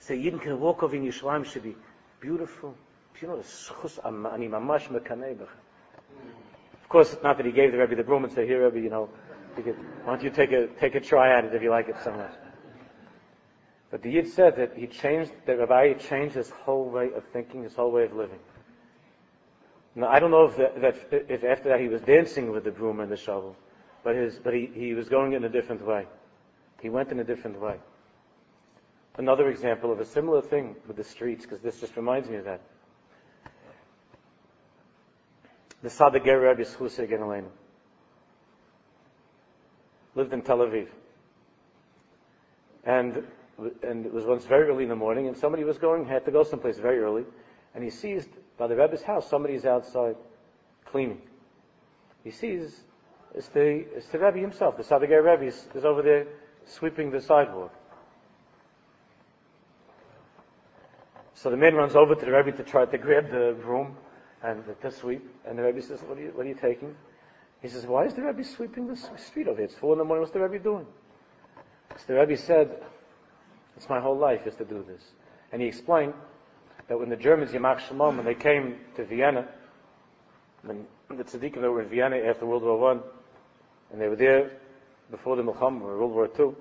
[0.00, 1.76] So Yidden can walk over in Yerushalayim should be
[2.20, 2.74] beautiful.
[3.20, 7.96] You know the chus ani mamash mekanei Of course, not that he gave the Rebbe
[7.96, 9.08] the broom and said, "Here, Rebbe, you know,
[9.56, 11.88] you could, why don't you take a take a try at it if you like
[11.88, 12.30] it so much."
[13.90, 17.62] But the Yid said that he changed, that Rabbi changed his whole way of thinking,
[17.62, 18.38] his whole way of living.
[19.94, 22.70] Now, I don't know if, that, that, if after that he was dancing with the
[22.70, 23.56] broom and the shovel,
[24.04, 26.06] but, his, but he, he was going in a different way.
[26.80, 27.76] He went in a different way.
[29.16, 32.44] Another example of a similar thing with the streets, because this just reminds me of
[32.44, 32.60] that.
[35.82, 37.48] The Sadiq Rabbi Schusay Genelenu
[40.14, 40.88] lived in Tel Aviv.
[42.84, 43.26] And,
[43.82, 46.30] and it was once very early in the morning, and somebody was going, had to
[46.30, 47.24] go someplace very early,
[47.74, 50.16] and he sees by the Rebbe's house, somebody's outside
[50.84, 51.20] cleaning.
[52.24, 52.82] He sees
[53.34, 56.26] it's the, it's the Rebbe himself, the Sadiq Rebbe is, is over there
[56.64, 57.72] sweeping the sidewalk.
[61.34, 63.96] So the man runs over to the Rebbe to try to grab the broom
[64.42, 66.96] and to sweep, and the Rebbe says, what are you, what are you taking?
[67.60, 69.66] He says, why is the Rebbe sweeping the street over here?
[69.66, 70.86] It's four in the morning, what's the Rebbe doing?
[71.96, 72.82] So the Rebbe said,
[73.78, 75.02] it's my whole life is to do this.
[75.52, 76.12] And he explained
[76.88, 79.46] that when the Germans, Yamach Shalom, when they came to Vienna,
[80.62, 83.00] when the tzaddikim that were in Vienna after World War One,
[83.92, 84.50] and they were there
[85.12, 86.56] before the Milcham, or World War Two,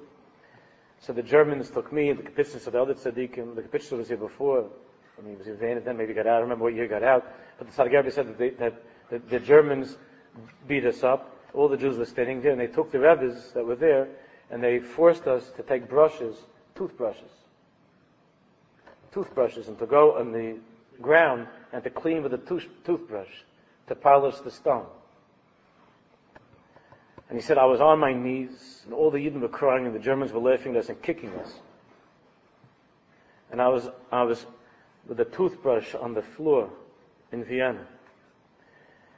[1.00, 4.18] so the Germans took me, the Kapitchis of the other tzaddikim, the Kapitchis was here
[4.18, 4.70] before,
[5.18, 7.02] I mean, he was in Vienna then, maybe got out, I remember what year got
[7.02, 7.26] out,
[7.58, 9.98] but the Tzaddik said that, they, that, that the Germans
[10.68, 13.66] beat us up, all the Jews were standing there, and they took the rabbis that
[13.66, 14.08] were there,
[14.52, 16.38] and they forced us to take brushes,
[16.78, 17.32] toothbrushes,
[19.12, 20.58] toothbrushes and to go on the
[21.02, 23.42] ground and to clean with a tooth- toothbrush
[23.88, 24.86] to polish the stone.
[27.30, 29.94] And he said, I was on my knees, and all the Yidden were crying, and
[29.94, 31.54] the Germans were laughing at us and kicking us.
[33.52, 34.46] And I was, I was
[35.08, 36.70] with a toothbrush on the floor
[37.32, 37.86] in Vienna.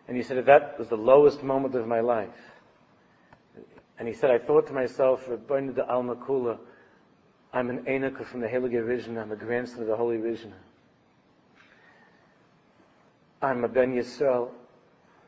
[0.08, 2.30] And he said, that was the lowest moment of my life.
[4.00, 6.58] And he said, I thought to myself, Rabbeinu de Alma Kula,
[7.52, 9.18] I'm an Enoch from the Heilige Vision.
[9.18, 10.54] I'm a grandson of the Holy Vision.
[13.42, 14.50] I'm a Ben Yisrael.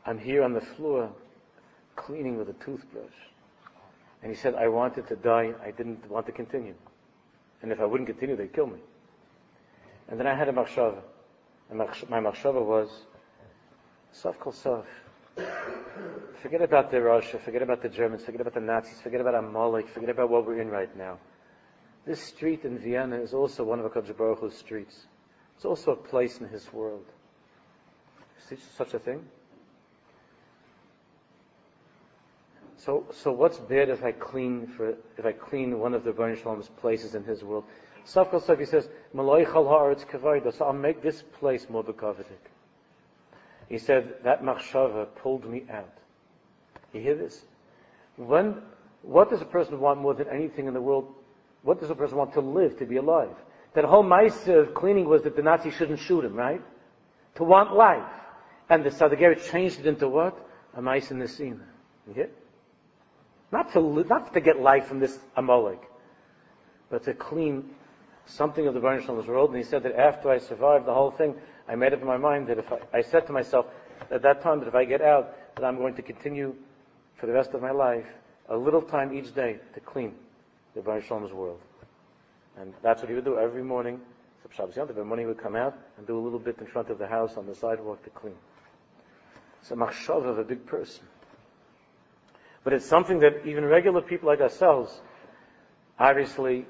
[0.06, 1.10] I'm here on the floor
[1.96, 3.04] cleaning with a toothbrush.
[4.22, 5.52] And he said, I wanted to die.
[5.64, 6.74] I didn't want to continue.
[7.60, 8.78] And if I wouldn't continue, they'd kill me.
[10.08, 11.00] And then I had a machshava.
[11.70, 12.88] And my machshava was,
[14.12, 14.84] Sof kol sof.
[16.40, 19.88] Forget about the Russia, forget about the Germans, forget about the Nazis, forget about Amalek,
[19.88, 21.18] forget about what we're in right now.
[22.04, 25.06] This street in Vienna is also one of HaKadosh streets.
[25.56, 27.04] It's also a place in his world.
[28.48, 29.24] See such a thing?
[32.76, 36.42] So, so what's bad if I clean for, if I clean one of the Baruch
[36.42, 37.64] Shalom's places in his world?
[38.04, 42.24] Safkal Saf, says, Malay ha'aretz kavayda, so I'll make this place more bekavadik.
[43.68, 45.92] He said, that machshava pulled me out.
[46.92, 47.44] You hear this?
[48.16, 48.60] When,
[49.02, 51.14] what does a person want more than anything in the world
[51.62, 53.34] what does a person want to live, to be alive?
[53.74, 56.60] That whole mice of cleaning was that the Nazis shouldn't shoot him, right?
[57.36, 58.10] To want life.
[58.68, 60.36] And the Sadagari changed it into what?
[60.74, 61.60] A mice in the scene.
[62.06, 62.36] You get?
[63.50, 65.80] Not to, not to get life from this Amalek,
[66.90, 67.70] but to clean
[68.26, 69.50] something of the Baruch Shalom's world.
[69.50, 71.34] And he said that after I survived the whole thing,
[71.68, 73.66] I made up in my mind that if I, I said to myself
[74.10, 76.54] at that time that if I get out, that I'm going to continue
[77.16, 78.06] for the rest of my life
[78.48, 80.14] a little time each day to clean
[80.74, 81.60] the Baruch Shalom's world.
[82.58, 84.00] And that's what he would do every morning.
[84.54, 86.90] Shabbos Yom every morning he would come out and do a little bit in front
[86.90, 88.34] of the house on the sidewalk to clean.
[89.62, 91.04] It's a machshav of a big person.
[92.62, 95.00] But it's something that even regular people like ourselves,
[95.98, 96.66] obviously,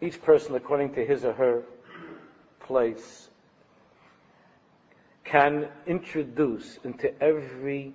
[0.00, 1.62] each person according to his or her
[2.60, 3.28] place,
[5.24, 7.94] can introduce into every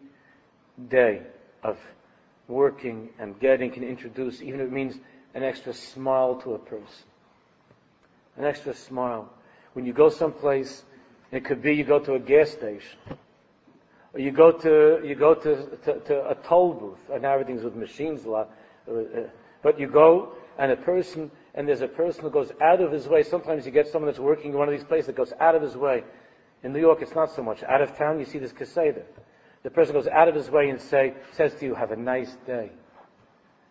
[0.88, 1.24] day
[1.62, 1.78] of
[2.48, 4.95] working and getting can introduce, even if it means
[5.34, 7.06] an extra smile to a person.
[8.38, 9.30] An extra smile.
[9.74, 10.84] When you go someplace,
[11.32, 12.98] it could be you go to a gas station,
[14.14, 17.10] or you go to you go to, to, to a toll booth.
[17.12, 18.50] And everything's with machines a lot,
[18.89, 19.02] uh,
[19.62, 23.08] but you go and a person and there's a person who goes out of his
[23.08, 23.24] way.
[23.24, 25.62] Sometimes you get someone that's working in one of these places that goes out of
[25.64, 26.04] his way.
[26.64, 27.64] In New York, it's not so much.
[27.64, 29.04] Out of town, you see this kaseda.
[29.64, 32.36] The person goes out of his way and say, says to you, have a nice
[32.45, 32.72] day.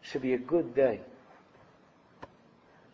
[0.03, 1.01] Should be a good day.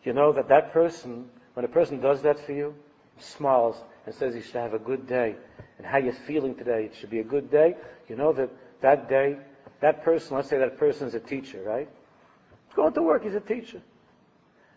[0.03, 2.75] You know that that person, when a person does that for you,
[3.19, 5.35] smiles and says you should have a good day,
[5.77, 7.75] and how you're feeling today, it should be a good day,
[8.09, 8.49] you know that
[8.81, 9.37] that day,
[9.79, 11.87] that person, let's say that person is a teacher, right?
[12.67, 13.81] He's going to work, he's a teacher.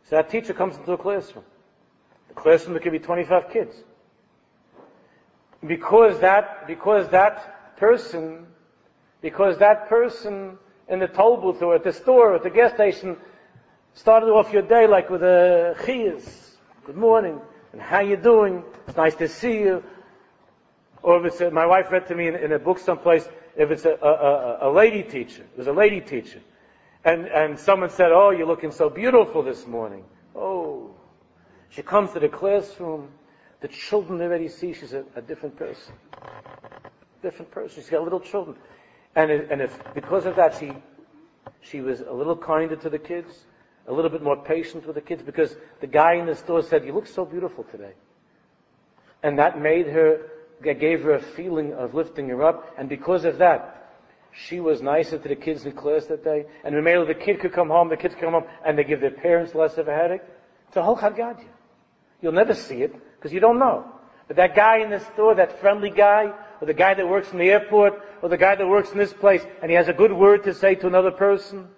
[0.04, 1.44] So that teacher comes into a classroom.
[2.28, 3.74] The classroom, there could be 25 kids.
[5.66, 8.46] Because that, because that person,
[9.20, 10.58] because that person
[10.88, 13.16] in the toll booth or at the store or at the gas station
[13.96, 16.50] Started off your day like with a chiyas.
[16.84, 17.40] Good morning.
[17.72, 18.62] And how you doing?
[18.86, 19.82] It's nice to see you.
[21.02, 23.70] Or if it's a, my wife read to me in, in a book someplace, if
[23.70, 26.40] it's a, a, a, lady teacher, was a lady teacher.
[27.06, 30.04] And, and someone said, oh, you're looking so beautiful this morning.
[30.34, 30.90] Oh.
[31.70, 33.08] She comes to the classroom.
[33.60, 35.94] The children already see she's a, a different person.
[37.22, 37.82] Different person.
[37.82, 38.56] She's got little children.
[39.14, 40.72] And, and if, because of that, she,
[41.62, 43.46] she was a little kinder to the kids,
[43.88, 46.84] a little bit more patient with the kids, because the guy in the store said,
[46.84, 47.92] you look so beautiful today.
[49.22, 50.28] And that made her,
[50.62, 53.72] gave her a feeling of lifting her up, and because of that,
[54.32, 57.54] she was nicer to the kids in class that day, and maybe the kid could
[57.54, 59.94] come home, the kids could come home, and they give their parents less of a
[59.94, 60.20] headache.
[60.68, 61.48] It's a whole chagadia.
[62.20, 63.86] You'll never see it, because you don't know.
[64.28, 67.38] But that guy in the store, that friendly guy, or the guy that works in
[67.38, 70.12] the airport, or the guy that works in this place, and he has a good
[70.12, 71.68] word to say to another person,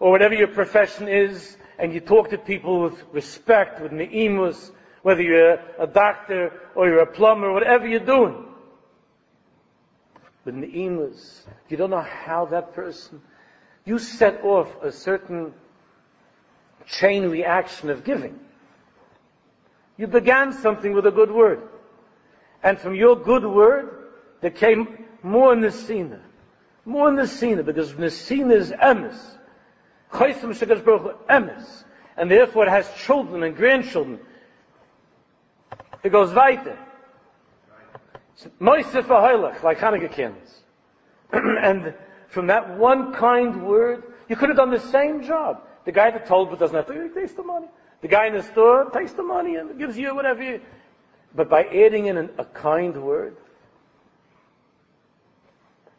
[0.00, 5.22] or whatever your profession is, and you talk to people with respect, with ne'imus, whether
[5.22, 8.44] you're a doctor or you're a plumber, whatever you're doing.
[10.44, 13.20] With ne'imus, you don't know how that person,
[13.84, 15.52] you set off a certain
[16.86, 18.38] chain reaction of giving.
[19.96, 21.62] You began something with a good word.
[22.62, 24.08] And from your good word,
[24.40, 26.20] there came more Nesina.
[26.84, 29.18] More Nesina, because Nesina is emes.
[30.12, 31.84] Chaysim Shekash Baruch emes.
[32.16, 34.18] And therefore it has children and grandchildren.
[36.02, 36.78] It goes weiter.
[38.60, 40.62] Moisef Ahoylach, like Hanukkah candles.
[41.32, 41.94] and
[42.28, 45.62] from that one kind word, you could have done the same job.
[45.84, 47.66] The guy that told but doesn't have to taste the money.
[48.00, 50.60] The guy in the store takes the money and gives you whatever you.
[51.34, 53.36] But by adding in an, a kind word,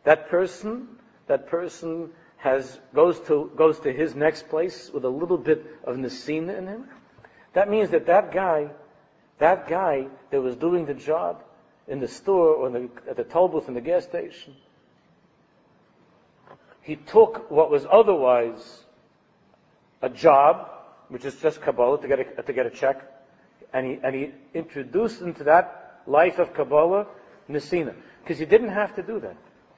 [0.04, 0.88] that person,
[1.28, 5.98] that person has goes to goes to his next place with a little bit of
[5.98, 6.86] nesina in him.
[7.54, 8.70] That means that that guy,
[9.40, 11.44] that guy that was doing the job
[11.88, 14.56] in the store or the, at the toll booth in the gas station,
[16.82, 18.84] he took what was otherwise
[20.02, 20.70] a job
[21.10, 23.02] which is just Kabbalah to get a, to get a check,
[23.74, 27.08] and he and he introduced into that life of Kabbalah
[27.50, 29.36] Nesina because he didn't have to do that.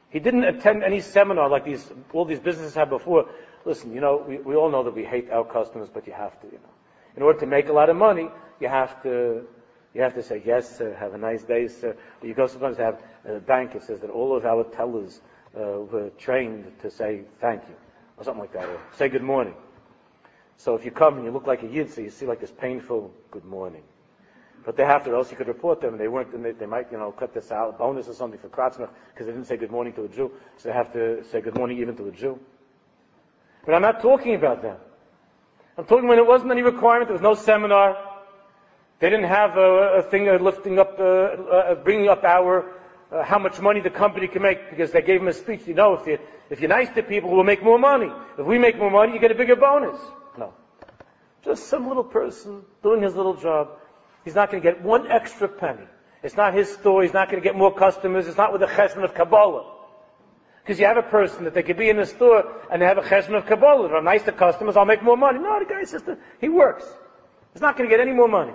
[0.10, 3.30] He didn't attend any seminar like these all these businesses had before.
[3.64, 6.40] Listen, you know, we, we all know that we hate our customers, but you have
[6.42, 6.74] to, you know.
[7.16, 8.30] In order to make a lot of money,
[8.60, 9.46] you have to
[9.94, 10.96] you have to say yes, sir.
[11.00, 11.96] Have a nice day, sir.
[12.22, 13.76] You go sometimes to have a bank.
[13.76, 15.22] It says that all of our tellers
[15.56, 17.76] uh, were trained to say thank you
[18.18, 19.56] or something like that, or say good morning.
[20.64, 22.52] So if you come and you look like a yid, so you see like this
[22.52, 23.82] painful good morning.
[24.64, 26.68] But they have to, or else you could report them, they weren't, and they, they
[26.68, 29.58] might, you know, cut this out, bonus or something for Kratzmach, because they didn't say
[29.58, 32.12] good morning to a Jew, so they have to say good morning even to a
[32.12, 32.40] Jew.
[33.66, 34.80] But I'm not talking about that.
[35.80, 37.98] I'm talking when it wasn't any requirement, there was no seminar,
[39.00, 42.72] they didn't have a, a thing of lifting up, uh, uh, bringing up our,
[43.12, 45.74] uh, how much money the company can make, because they gave him a speech, you
[45.74, 46.20] know, if, you,
[46.52, 48.12] if you're nice to people, we'll make more money.
[48.38, 50.00] If we make more money, you get a bigger bonus.
[50.38, 50.54] No.
[51.44, 53.70] Just some little person doing his little job.
[54.24, 55.88] He's not going to get one extra penny.
[56.24, 57.02] It's not his store.
[57.02, 58.28] He's not going to get more customers.
[58.28, 59.80] It's not with the cheshbon of Kabbalah.
[60.62, 63.00] Because you have a person that they could be in the store and they have
[63.00, 63.88] a cheshbon of Kabbalah.
[63.88, 65.40] If I'm nice to customers, I'll make more money.
[65.40, 66.86] No, the guy's just, a, he works.
[67.54, 68.54] He's not going to get any more money.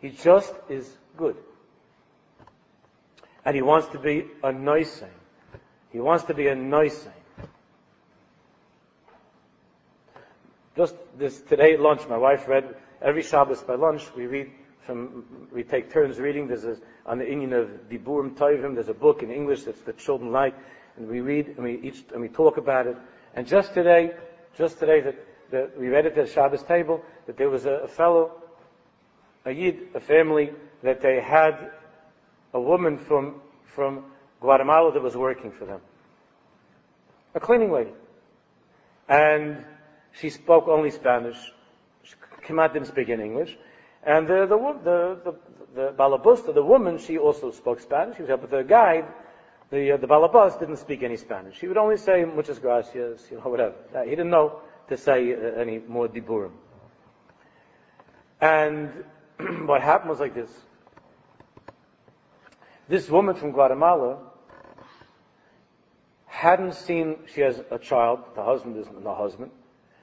[0.00, 1.36] He just is good.
[3.44, 5.02] And he wants to be a nice
[5.92, 7.08] He wants to be a nice
[10.80, 14.02] Just this today at lunch, my wife read every Shabbos by lunch.
[14.16, 14.50] We read
[14.86, 16.48] from we take turns reading.
[16.48, 18.72] There's a, on the Indian of Diburim Tovim.
[18.76, 20.54] There's a book in English that the children like,
[20.96, 22.96] and we read and we each and we talk about it.
[23.34, 24.12] And just today,
[24.56, 25.16] just today that,
[25.50, 28.40] that we read it at the Shabbos table that there was a, a fellow,
[29.44, 30.50] a yid, a family
[30.82, 31.72] that they had
[32.54, 34.06] a woman from from
[34.40, 35.82] Guatemala that was working for them,
[37.34, 37.92] a cleaning lady,
[39.10, 39.62] and
[40.12, 41.36] she spoke only Spanish.
[42.46, 43.56] Kemat didn't speak in English.
[44.02, 45.36] And the, the, the, the,
[45.74, 48.16] the balabusta, the woman, she also spoke Spanish.
[48.16, 49.06] She was helping the guide.
[49.70, 51.60] The, uh, the balabas didn't speak any Spanish.
[51.60, 53.74] He would only say muchas gracias, you know, whatever.
[53.94, 56.52] Uh, he didn't know to say uh, any more diburim.
[58.40, 59.04] And
[59.66, 60.50] what happened was like this.
[62.88, 64.18] This woman from Guatemala
[66.26, 69.52] hadn't seen, she has a child, the husband isn't the husband,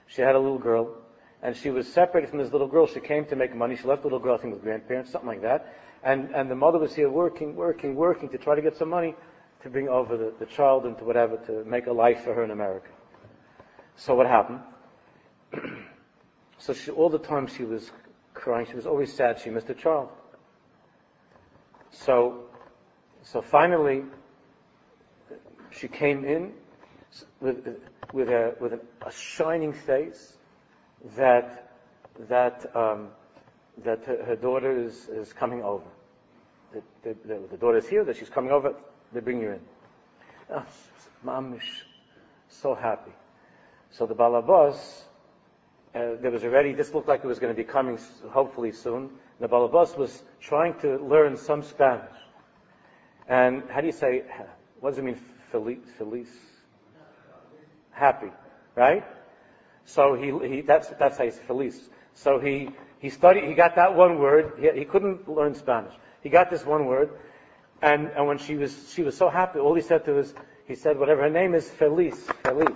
[0.08, 0.96] she had a little girl,
[1.42, 2.88] and she was separated from this little girl.
[2.88, 3.76] She came to make money.
[3.76, 5.76] She left the little girl, I think, with grandparents, something like that.
[6.04, 9.16] And, and the mother was here working, working, working to try to get some money
[9.64, 12.52] to bring over the, the child into whatever, to make a life for her in
[12.52, 12.90] America.
[13.96, 14.60] So what happened?
[16.60, 17.92] So she, all the time she was
[18.34, 18.66] crying.
[18.68, 19.40] She was always sad.
[19.40, 20.10] She missed a child.
[21.92, 22.46] So,
[23.22, 24.04] so finally,
[25.72, 26.54] she came in
[27.40, 27.80] with,
[28.14, 30.38] with, a, with a, a shining face
[31.16, 31.72] that,
[32.28, 33.10] that, um,
[33.84, 35.86] that her, her, daughter is, is coming over.
[36.74, 38.74] The, the, the, the daughter is here, that she's coming over,
[39.14, 39.60] they bring you in.
[40.54, 40.66] Oh,
[41.26, 41.84] mamish,
[42.50, 43.12] so happy.
[43.92, 45.04] So the balabas,
[45.96, 47.98] uh, there was already, this looked like it was going to be coming
[48.30, 49.10] hopefully soon.
[49.40, 52.16] The balabas was trying to learn some Spanish.
[53.28, 54.24] And how do you say,
[54.80, 55.20] what does it mean,
[55.52, 55.80] feliz?
[55.98, 56.28] feliz?
[57.98, 58.32] Happy,
[58.76, 59.04] right?
[59.86, 61.90] So he, he that's, that's how he's feliz.
[62.14, 62.70] So he,
[63.00, 64.54] he studied, he got that one word.
[64.60, 65.94] He, he couldn't learn Spanish.
[66.22, 67.10] He got this one word.
[67.82, 70.34] And, and when she was, she was so happy, all he said to us,
[70.68, 72.76] he said, whatever her name is, Feliz, Feliz.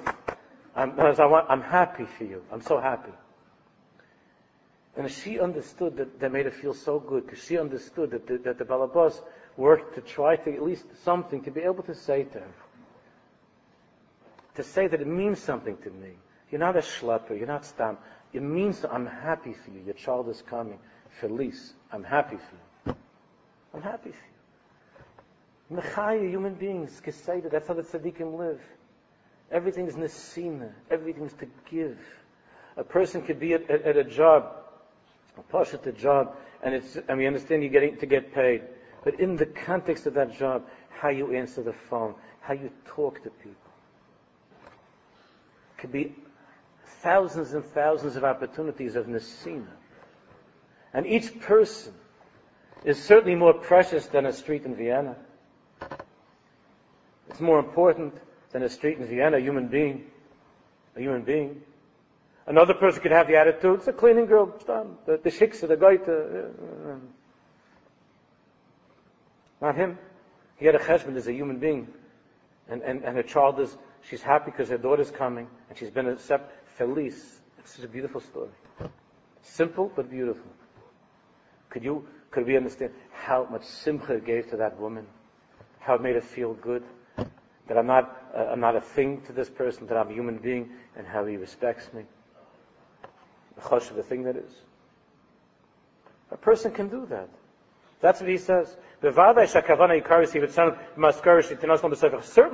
[0.76, 2.44] I'm, I want, I'm happy for you.
[2.52, 3.12] I'm so happy.
[4.96, 8.38] And she understood that that made her feel so good because she understood that the,
[8.40, 9.22] that the Balabas
[9.56, 12.54] worked to try to at least something to be able to say to her.
[14.56, 16.12] To say that it means something to me.
[16.50, 17.38] You're not a schlepper.
[17.38, 17.98] You're not stam.
[18.34, 19.82] It means I'm happy for you.
[19.86, 20.80] Your child is coming.
[21.20, 21.74] Feliz.
[21.92, 22.96] I'm happy for you.
[23.74, 25.82] I'm happy for you.
[25.82, 28.62] Mechaya, human beings, Keseda, that's how the tzaddikim live.
[29.52, 30.72] Everything Everything's nesina.
[30.90, 31.98] Everything's to give.
[32.78, 34.52] A person could be at, at, at a job,
[35.38, 38.64] a push at the job, and it's, and we understand you're getting to get paid.
[39.04, 43.24] But in the context of that job, how you answer the phone, how you talk
[43.24, 43.71] to people.
[45.82, 46.16] Could be
[47.02, 49.66] thousands and thousands of opportunities of nesina.
[50.94, 51.94] And each person
[52.86, 55.16] is certainly more precious than a street in Vienna.
[57.30, 58.14] It's more important
[58.52, 60.06] than a street in Vienna, a human being.
[60.96, 61.64] A human being.
[62.46, 64.54] Another person could have the attitude, it's a cleaning girl,
[65.06, 65.78] the, the shiksa, the
[66.92, 66.96] uh,
[69.62, 69.98] not him.
[70.58, 71.88] He had a cheshbon as a human being.
[72.68, 73.76] And, and, and her child is,
[74.10, 76.56] she's happy because her daughter's coming, and she's been accepted.
[76.78, 77.40] Feliz.
[77.60, 78.50] It's such a beautiful story.
[79.42, 80.50] Simple, but beautiful.
[81.70, 85.06] Could you, could we understand how much simcha it gave to that woman?
[85.80, 86.84] How it made her feel good?
[87.68, 90.38] That I'm not, uh, I'm not a thing to this person, that I'm a human
[90.38, 92.04] being, and how he respects me.
[93.56, 94.52] The chosh of the thing that is.
[96.32, 97.30] A person can do that.
[98.02, 98.76] That's what he says.
[99.02, 99.46] Certainly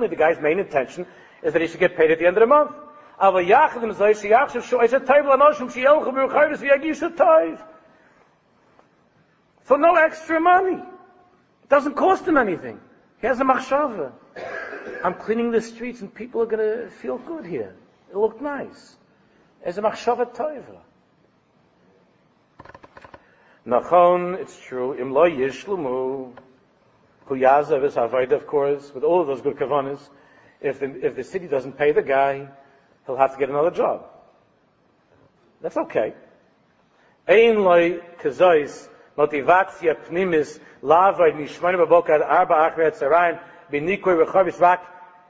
[0.08, 1.06] the guy's main intention
[1.42, 2.72] is that he should get paid at the end of the month.
[9.62, 10.82] For no extra money.
[11.62, 12.80] It doesn't cost him anything.
[13.20, 14.12] He has a machshava.
[15.04, 17.74] I'm cleaning the streets and people are going to feel good here.
[18.10, 18.96] It look nice.
[19.64, 20.78] As a machshava toiva.
[23.66, 24.94] Nachon, it's true.
[24.94, 26.32] Im lo yishlumu.
[27.26, 30.08] Kuyazav is avoid, of course, with all of those good kavanas.
[30.60, 32.48] If the, if the city doesn't pay the guy,
[33.06, 34.06] he'll have to get another job.
[35.60, 36.14] That's okay.
[37.28, 38.00] Ein loy
[39.16, 41.30] pnimis arba
[44.16, 44.84] rechavis rak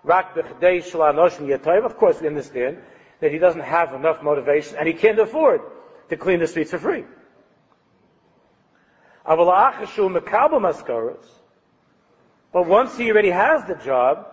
[0.05, 1.85] rak bechdei.
[1.85, 2.79] Of course, we understand
[3.21, 5.63] that he doesn't have enough motivation and he can't afford
[6.09, 7.05] to clean the streets for free.
[9.27, 9.47] But
[12.67, 14.27] once he already has the job,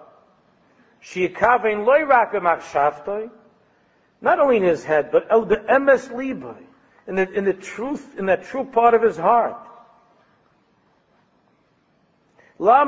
[4.21, 6.63] not only in his head, but el the emes libay,
[7.07, 9.55] in the, in the truth, in that true part of his heart.
[12.57, 12.85] Why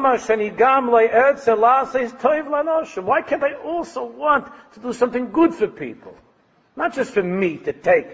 [3.22, 6.15] can't I also want to do something good for people?
[6.76, 8.09] Not just for me to take,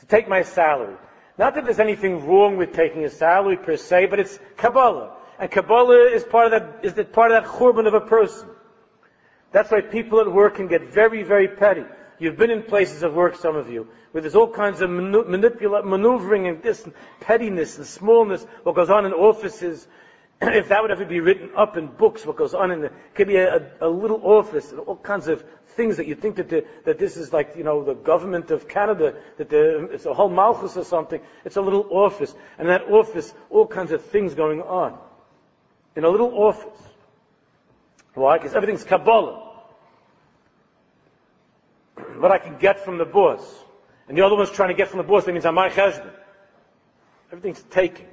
[0.00, 0.96] to take my salary.
[1.38, 5.14] Not that there's anything wrong with taking a salary per se, but it's Kabbalah.
[5.38, 8.48] And Kabbalah is part of that, is the part of that churban of a person.
[9.52, 11.84] That's why people at work can get very, very petty.
[12.18, 15.84] You've been in places of work, some of you, where there's all kinds of manipula-
[15.84, 19.86] maneuvering and this and pettiness and smallness, what goes on in offices.
[20.42, 23.14] if that would ever be written up in books, what goes on in the, it
[23.14, 26.36] could be a, a, a little office and all kinds of things that you think
[26.36, 30.06] that, the, that this is like, you know, the government of Canada, that the, it's
[30.06, 31.20] a whole malchus or something.
[31.44, 32.34] It's a little office.
[32.58, 34.98] And in that office, all kinds of things going on.
[35.96, 36.91] In a little office.
[38.14, 38.38] Why?
[38.38, 39.50] Because everything's Kabbalah.
[42.18, 43.42] What I can get from the boss.
[44.08, 46.12] And the other one's trying to get from the boss, that means I'm my husband.
[47.30, 48.06] Everything's taken.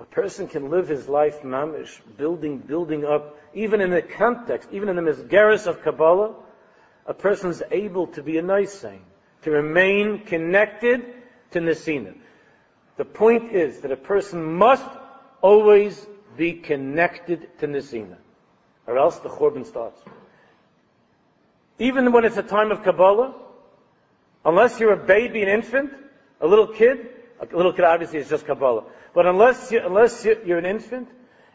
[0.00, 4.88] A person can live his life mamish, building, building up, even in the context, even
[4.88, 6.34] in the misgaris of Kabbalah,
[7.06, 9.00] a person is able to be a Nisain,
[9.42, 11.04] to remain connected
[11.50, 12.14] to Nesina.
[12.96, 14.88] The point is that a person must
[15.40, 16.06] always
[16.36, 18.16] be connected to Nesina,
[18.86, 20.00] or else the Churban starts.
[21.78, 23.34] Even when it's a time of Kabbalah,
[24.44, 25.92] unless you're a baby, an infant,
[26.40, 27.08] a little kid,
[27.40, 31.08] a little kid obviously is just Kabbalah, but unless, you, unless you're an infant,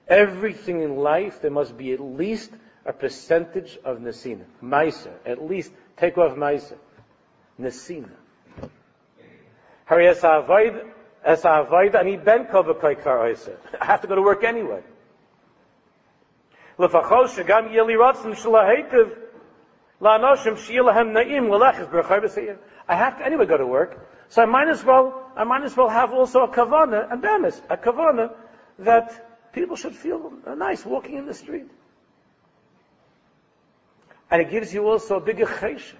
[0.07, 2.51] everything in life, there must be at least
[2.85, 4.43] a percentage of Nesina.
[4.61, 6.75] Maisa, at least take off Maisa.
[7.59, 8.09] Nesina.
[9.85, 10.07] Hari
[11.23, 13.35] avoid, es avoid, ani ben kova kaikar
[13.79, 14.81] I have to go to work anyway.
[16.77, 19.15] Lefachos shagam yeli ratzim shalahetiv
[20.01, 22.57] la'anoshim shilahem na'im leleches b'rachai
[22.87, 23.99] I have to anyway go to work,
[24.29, 27.61] so I might as well, I might as well have also a kavana, and bemis,
[27.69, 28.33] a kavana
[28.79, 31.69] that people should feel nice walking in the street.
[34.29, 35.95] And it gives you also a bigger cheshik.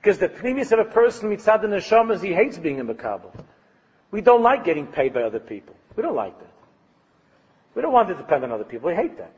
[0.00, 3.32] Because the previous of a person, mitzad the neshamas, he hates being in Makabal.
[4.12, 5.74] We don't like getting paid by other people.
[5.96, 6.52] We don't like that.
[7.74, 8.90] We don't want to depend on other people.
[8.90, 9.34] We hate that.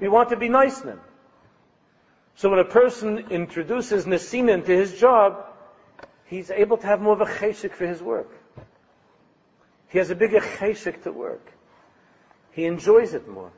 [0.00, 1.00] We want to be nice to them.
[2.34, 5.46] So when a person introduces Nesina into his job,
[6.26, 8.30] he's able to have more of a cheshik for his work.
[9.88, 11.52] He has a bigger cheshik to work.
[12.52, 13.52] He enjoys it more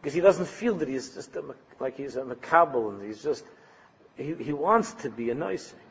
[0.00, 1.44] because he doesn't feel that he's just a,
[1.78, 3.44] like he's a makabel and he's just
[4.16, 5.83] he, he wants to be a nice thing.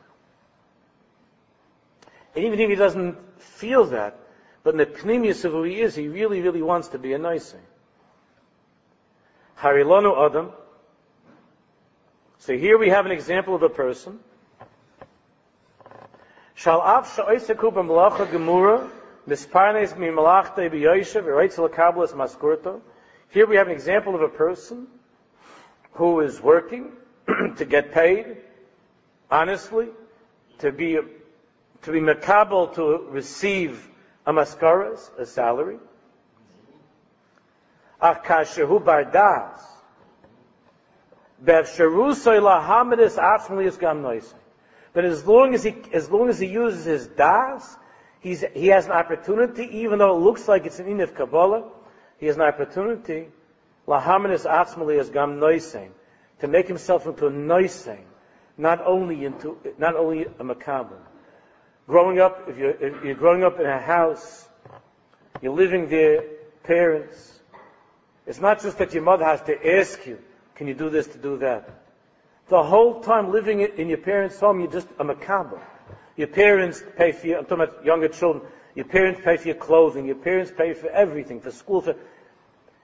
[2.34, 4.18] And even if he doesn't feel that,
[4.62, 7.18] but in the pneumius of who he is, he really, really wants to be a
[7.18, 7.60] thing.
[9.58, 10.52] Harilonu Adam.
[12.38, 14.18] So here we have an example of a person.
[18.26, 18.90] Gemura
[19.28, 19.94] misparnes
[22.12, 22.80] maskurto
[23.30, 24.86] here we have an example of a person
[25.94, 26.92] who is working
[27.56, 28.36] to get paid
[29.30, 29.88] honestly,
[30.58, 30.98] to be
[31.84, 33.88] to be makabel to receive
[34.26, 35.78] a maskaras, a salary.
[38.02, 39.60] Akashahu bardas.
[41.44, 41.66] But
[45.04, 47.76] as long as he as long as he uses his das,
[48.20, 51.64] he's, he has an opportunity, even though it looks like it's an in of Kabbalah,
[52.18, 53.28] he has an opportunity,
[53.86, 55.92] lahamanis atzmali as gam noising,
[56.40, 58.06] to make himself into a noising,
[58.56, 60.98] not only into, not only a makabel.
[61.86, 64.48] Growing up, if you're, if you're growing up in a house,
[65.42, 66.24] you're living there,
[66.62, 67.40] parents,
[68.26, 70.18] it's not just that your mother has to ask you,
[70.54, 71.82] can you do this to do that?
[72.48, 75.60] The whole time living in your parents' home, you're just a makabel.
[76.16, 79.56] Your parents pay for you, I'm talking about younger children, your parents pay for your
[79.56, 81.96] clothing, your parents pay for everything, for school, for,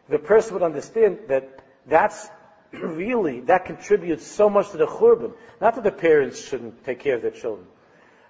[0.08, 2.28] the person would understand that that's
[2.72, 5.32] really, that contributes so much to the churban.
[5.60, 7.66] Not that the parents shouldn't take care of their children,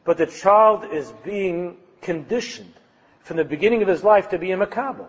[0.04, 2.72] but the child is being conditioned
[3.20, 5.06] from the beginning of his life to be a makabel.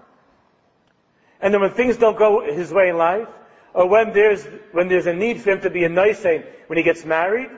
[1.42, 3.28] And then when things don't go his way in life,
[3.74, 6.84] or when there's, when there's a need for him to be a nice when he
[6.84, 7.50] gets married,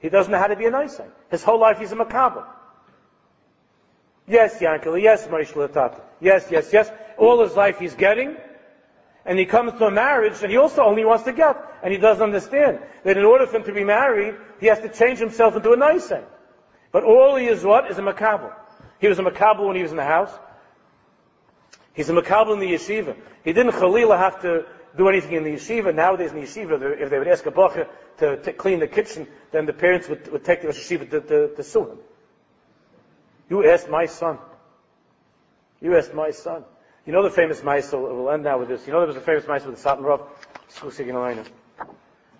[0.00, 1.00] he doesn't know how to be a nice
[1.30, 2.44] His whole life he's a makabel.
[4.26, 6.00] Yes, Yankel, yes, Moshe.
[6.20, 6.90] Yes, yes, yes.
[7.16, 8.36] All his life he's getting,
[9.24, 11.56] and he comes to a marriage and he also only wants to get.
[11.82, 14.88] And he doesn't understand that in order for him to be married, he has to
[14.88, 16.12] change himself into a nice.
[16.92, 17.90] But all he is what?
[17.90, 18.52] Is a makabel.
[18.98, 20.32] He was a makabel when he was in the house.
[21.92, 23.16] He's a makabel in the yeshiva.
[23.44, 24.64] He didn't Khalila have to
[24.96, 25.94] do anything in the yeshiva.
[25.94, 29.66] Nowadays in the yeshiva, if they would ask a bacher to, clean the kitchen, then
[29.66, 31.98] the parents would, would take the yeshiva to, to, to sue him.
[33.48, 34.38] You asked my son.
[35.80, 36.64] You asked my son.
[37.06, 38.86] You know the famous Maisel, we'll end now with this.
[38.86, 40.20] You know there was a famous Maisel with the Satmar Rav,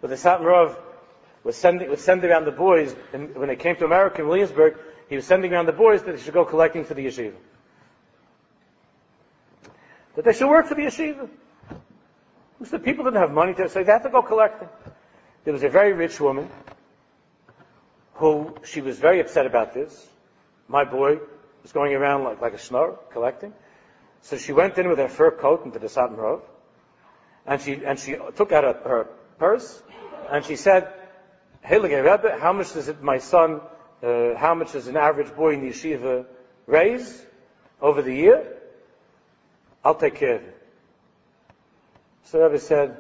[0.03, 0.79] but the Satmar Rav
[1.49, 4.77] was sending, was sending around the boys, and when they came to America in Williamsburg,
[5.09, 7.37] he was sending around the boys that they should go collecting for the yeshiva.
[10.15, 11.27] That they should work for the yeshiva.
[12.59, 14.69] Because the people didn't have money to, so they had to go collecting.
[15.45, 16.51] There was a very rich woman
[18.17, 20.07] who, she was very upset about this.
[20.69, 21.19] My boy
[21.63, 23.55] was going around like, like a snore, collecting.
[24.21, 26.41] So she went in with her fur coat into the Satmar Rov,
[27.47, 29.05] and she, and she took out a, her
[29.39, 29.83] purse,
[30.31, 30.93] and she said,
[31.69, 33.61] Rebbe, how much does it, my son,
[34.03, 36.27] uh, how much does an average boy in the yeshiva
[36.67, 37.25] raise
[37.81, 38.57] over the year?
[39.85, 40.63] I'll take care of it.
[42.25, 42.97] So Rebbe said,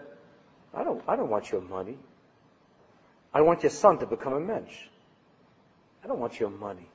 [0.74, 1.98] I don't, I don't want your money.
[3.32, 4.74] I want your son to become a mensch.
[6.02, 6.88] I don't want your money.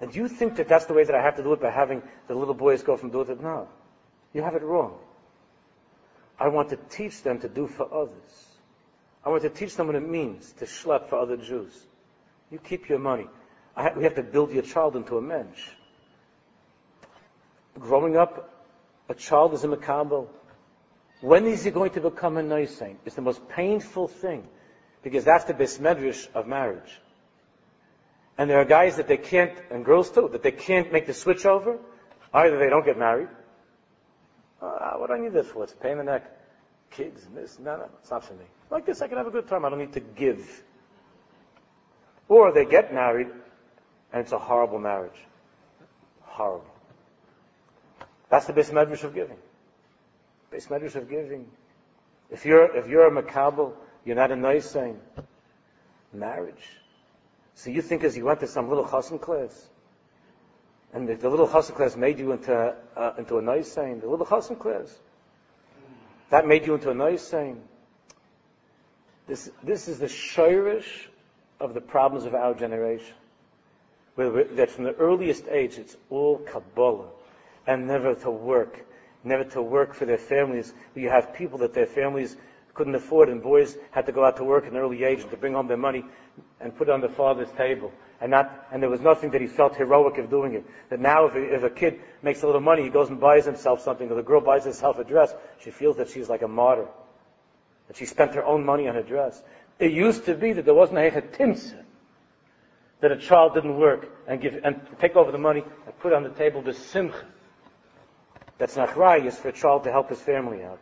[0.00, 2.02] And you think that that's the way that I have to do it by having
[2.28, 3.68] the little boys go from door to no?
[4.32, 4.98] You have it wrong.
[6.38, 8.53] I want to teach them to do for others.
[9.24, 11.72] I want to teach them what it means to schlep for other Jews.
[12.50, 13.26] You keep your money.
[13.96, 15.68] We have to build your child into a mensch.
[17.78, 18.50] Growing up,
[19.08, 20.28] a child is a makabel.
[21.20, 22.98] When is he going to become a noising?
[23.04, 24.46] It's the most painful thing,
[25.02, 27.00] because that's the besmedrish of marriage.
[28.36, 31.14] And there are guys that they can't, and girls too, that they can't make the
[31.14, 31.78] switch over.
[32.32, 33.28] Either they don't get married.
[34.60, 35.64] Uh, what do I need this for?
[35.64, 36.30] It's a pain in the neck.
[36.94, 38.44] Kids, and this, no, no, it's not for me.
[38.70, 39.64] Like this, I can have a good time.
[39.64, 40.62] I don't need to give.
[42.28, 43.26] Or they get married,
[44.12, 45.18] and it's a horrible marriage.
[46.22, 46.70] Horrible.
[48.30, 49.36] That's the base medrash of giving.
[50.50, 51.46] Base medrash of giving.
[52.30, 53.72] If you're, if you're a makabel,
[54.04, 54.76] you're not a nice.
[56.12, 56.64] Marriage.
[57.56, 59.68] So you think as you went to some little chassan class,
[60.92, 64.26] and the, the little chassan class made you into, uh, into a nice the little
[64.26, 64.96] chassan class,
[66.34, 67.62] that made you into a nice saying.
[69.28, 71.06] This, this is the shirish
[71.60, 73.14] of the problems of our generation.
[74.16, 77.06] That from the earliest age, it's all Kabbalah
[77.68, 78.84] and never to work,
[79.22, 80.74] never to work for their families.
[80.96, 82.36] You have people that their families
[82.74, 85.36] couldn't afford, and boys had to go out to work at an early age to
[85.36, 86.04] bring home their money
[86.58, 87.92] and put it on the father's table.
[88.20, 90.64] And not, and there was nothing that he felt heroic of doing it.
[90.90, 93.44] That now, if a, if a kid makes a little money, he goes and buys
[93.44, 96.48] himself something, or the girl buys herself a dress, she feels that she's like a
[96.48, 96.86] martyr.
[97.88, 99.42] That she spent her own money on a dress.
[99.78, 101.82] It used to be that there wasn't a timsa,
[103.00, 106.22] that a child didn't work and give and take over the money and put on
[106.22, 107.26] the table the simcha.
[108.56, 109.24] That's not right.
[109.26, 110.78] It's for a child to help his family out.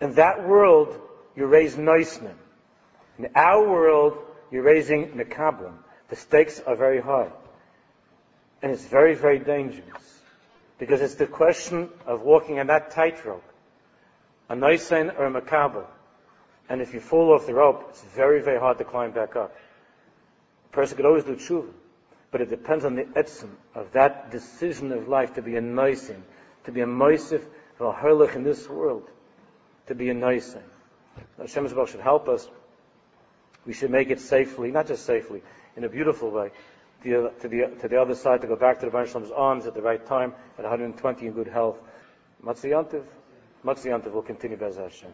[0.00, 1.00] In that world,
[1.34, 2.34] you raise noisnim.
[3.18, 4.18] In our world,
[4.50, 5.74] you're raising mekablim.
[6.14, 7.28] The stakes are very high.
[8.62, 10.20] And it's very, very dangerous.
[10.78, 13.42] Because it's the question of walking on that tightrope.
[14.48, 15.84] A noisin or a makabel.
[16.68, 19.56] And if you fall off the rope, it's very, very hard to climb back up.
[20.66, 21.72] A person could always do tshuva.
[22.30, 26.22] But it depends on the etzim of that decision of life to be a noisin,
[26.66, 27.42] to be a moisif,
[27.80, 29.10] a in this world
[29.88, 30.62] to be a thing.
[31.38, 32.48] Hashem should help us.
[33.66, 35.42] We should make it safely, not just safely,
[35.76, 36.50] in a beautiful way,
[37.02, 39.74] to, to, the, to the other side, to go back to the Baruch arms at
[39.74, 41.78] the right time, at 120 in good health.
[42.44, 43.04] Matziyantiv.
[43.64, 45.12] Matziyantiv will continue Bez Hashem.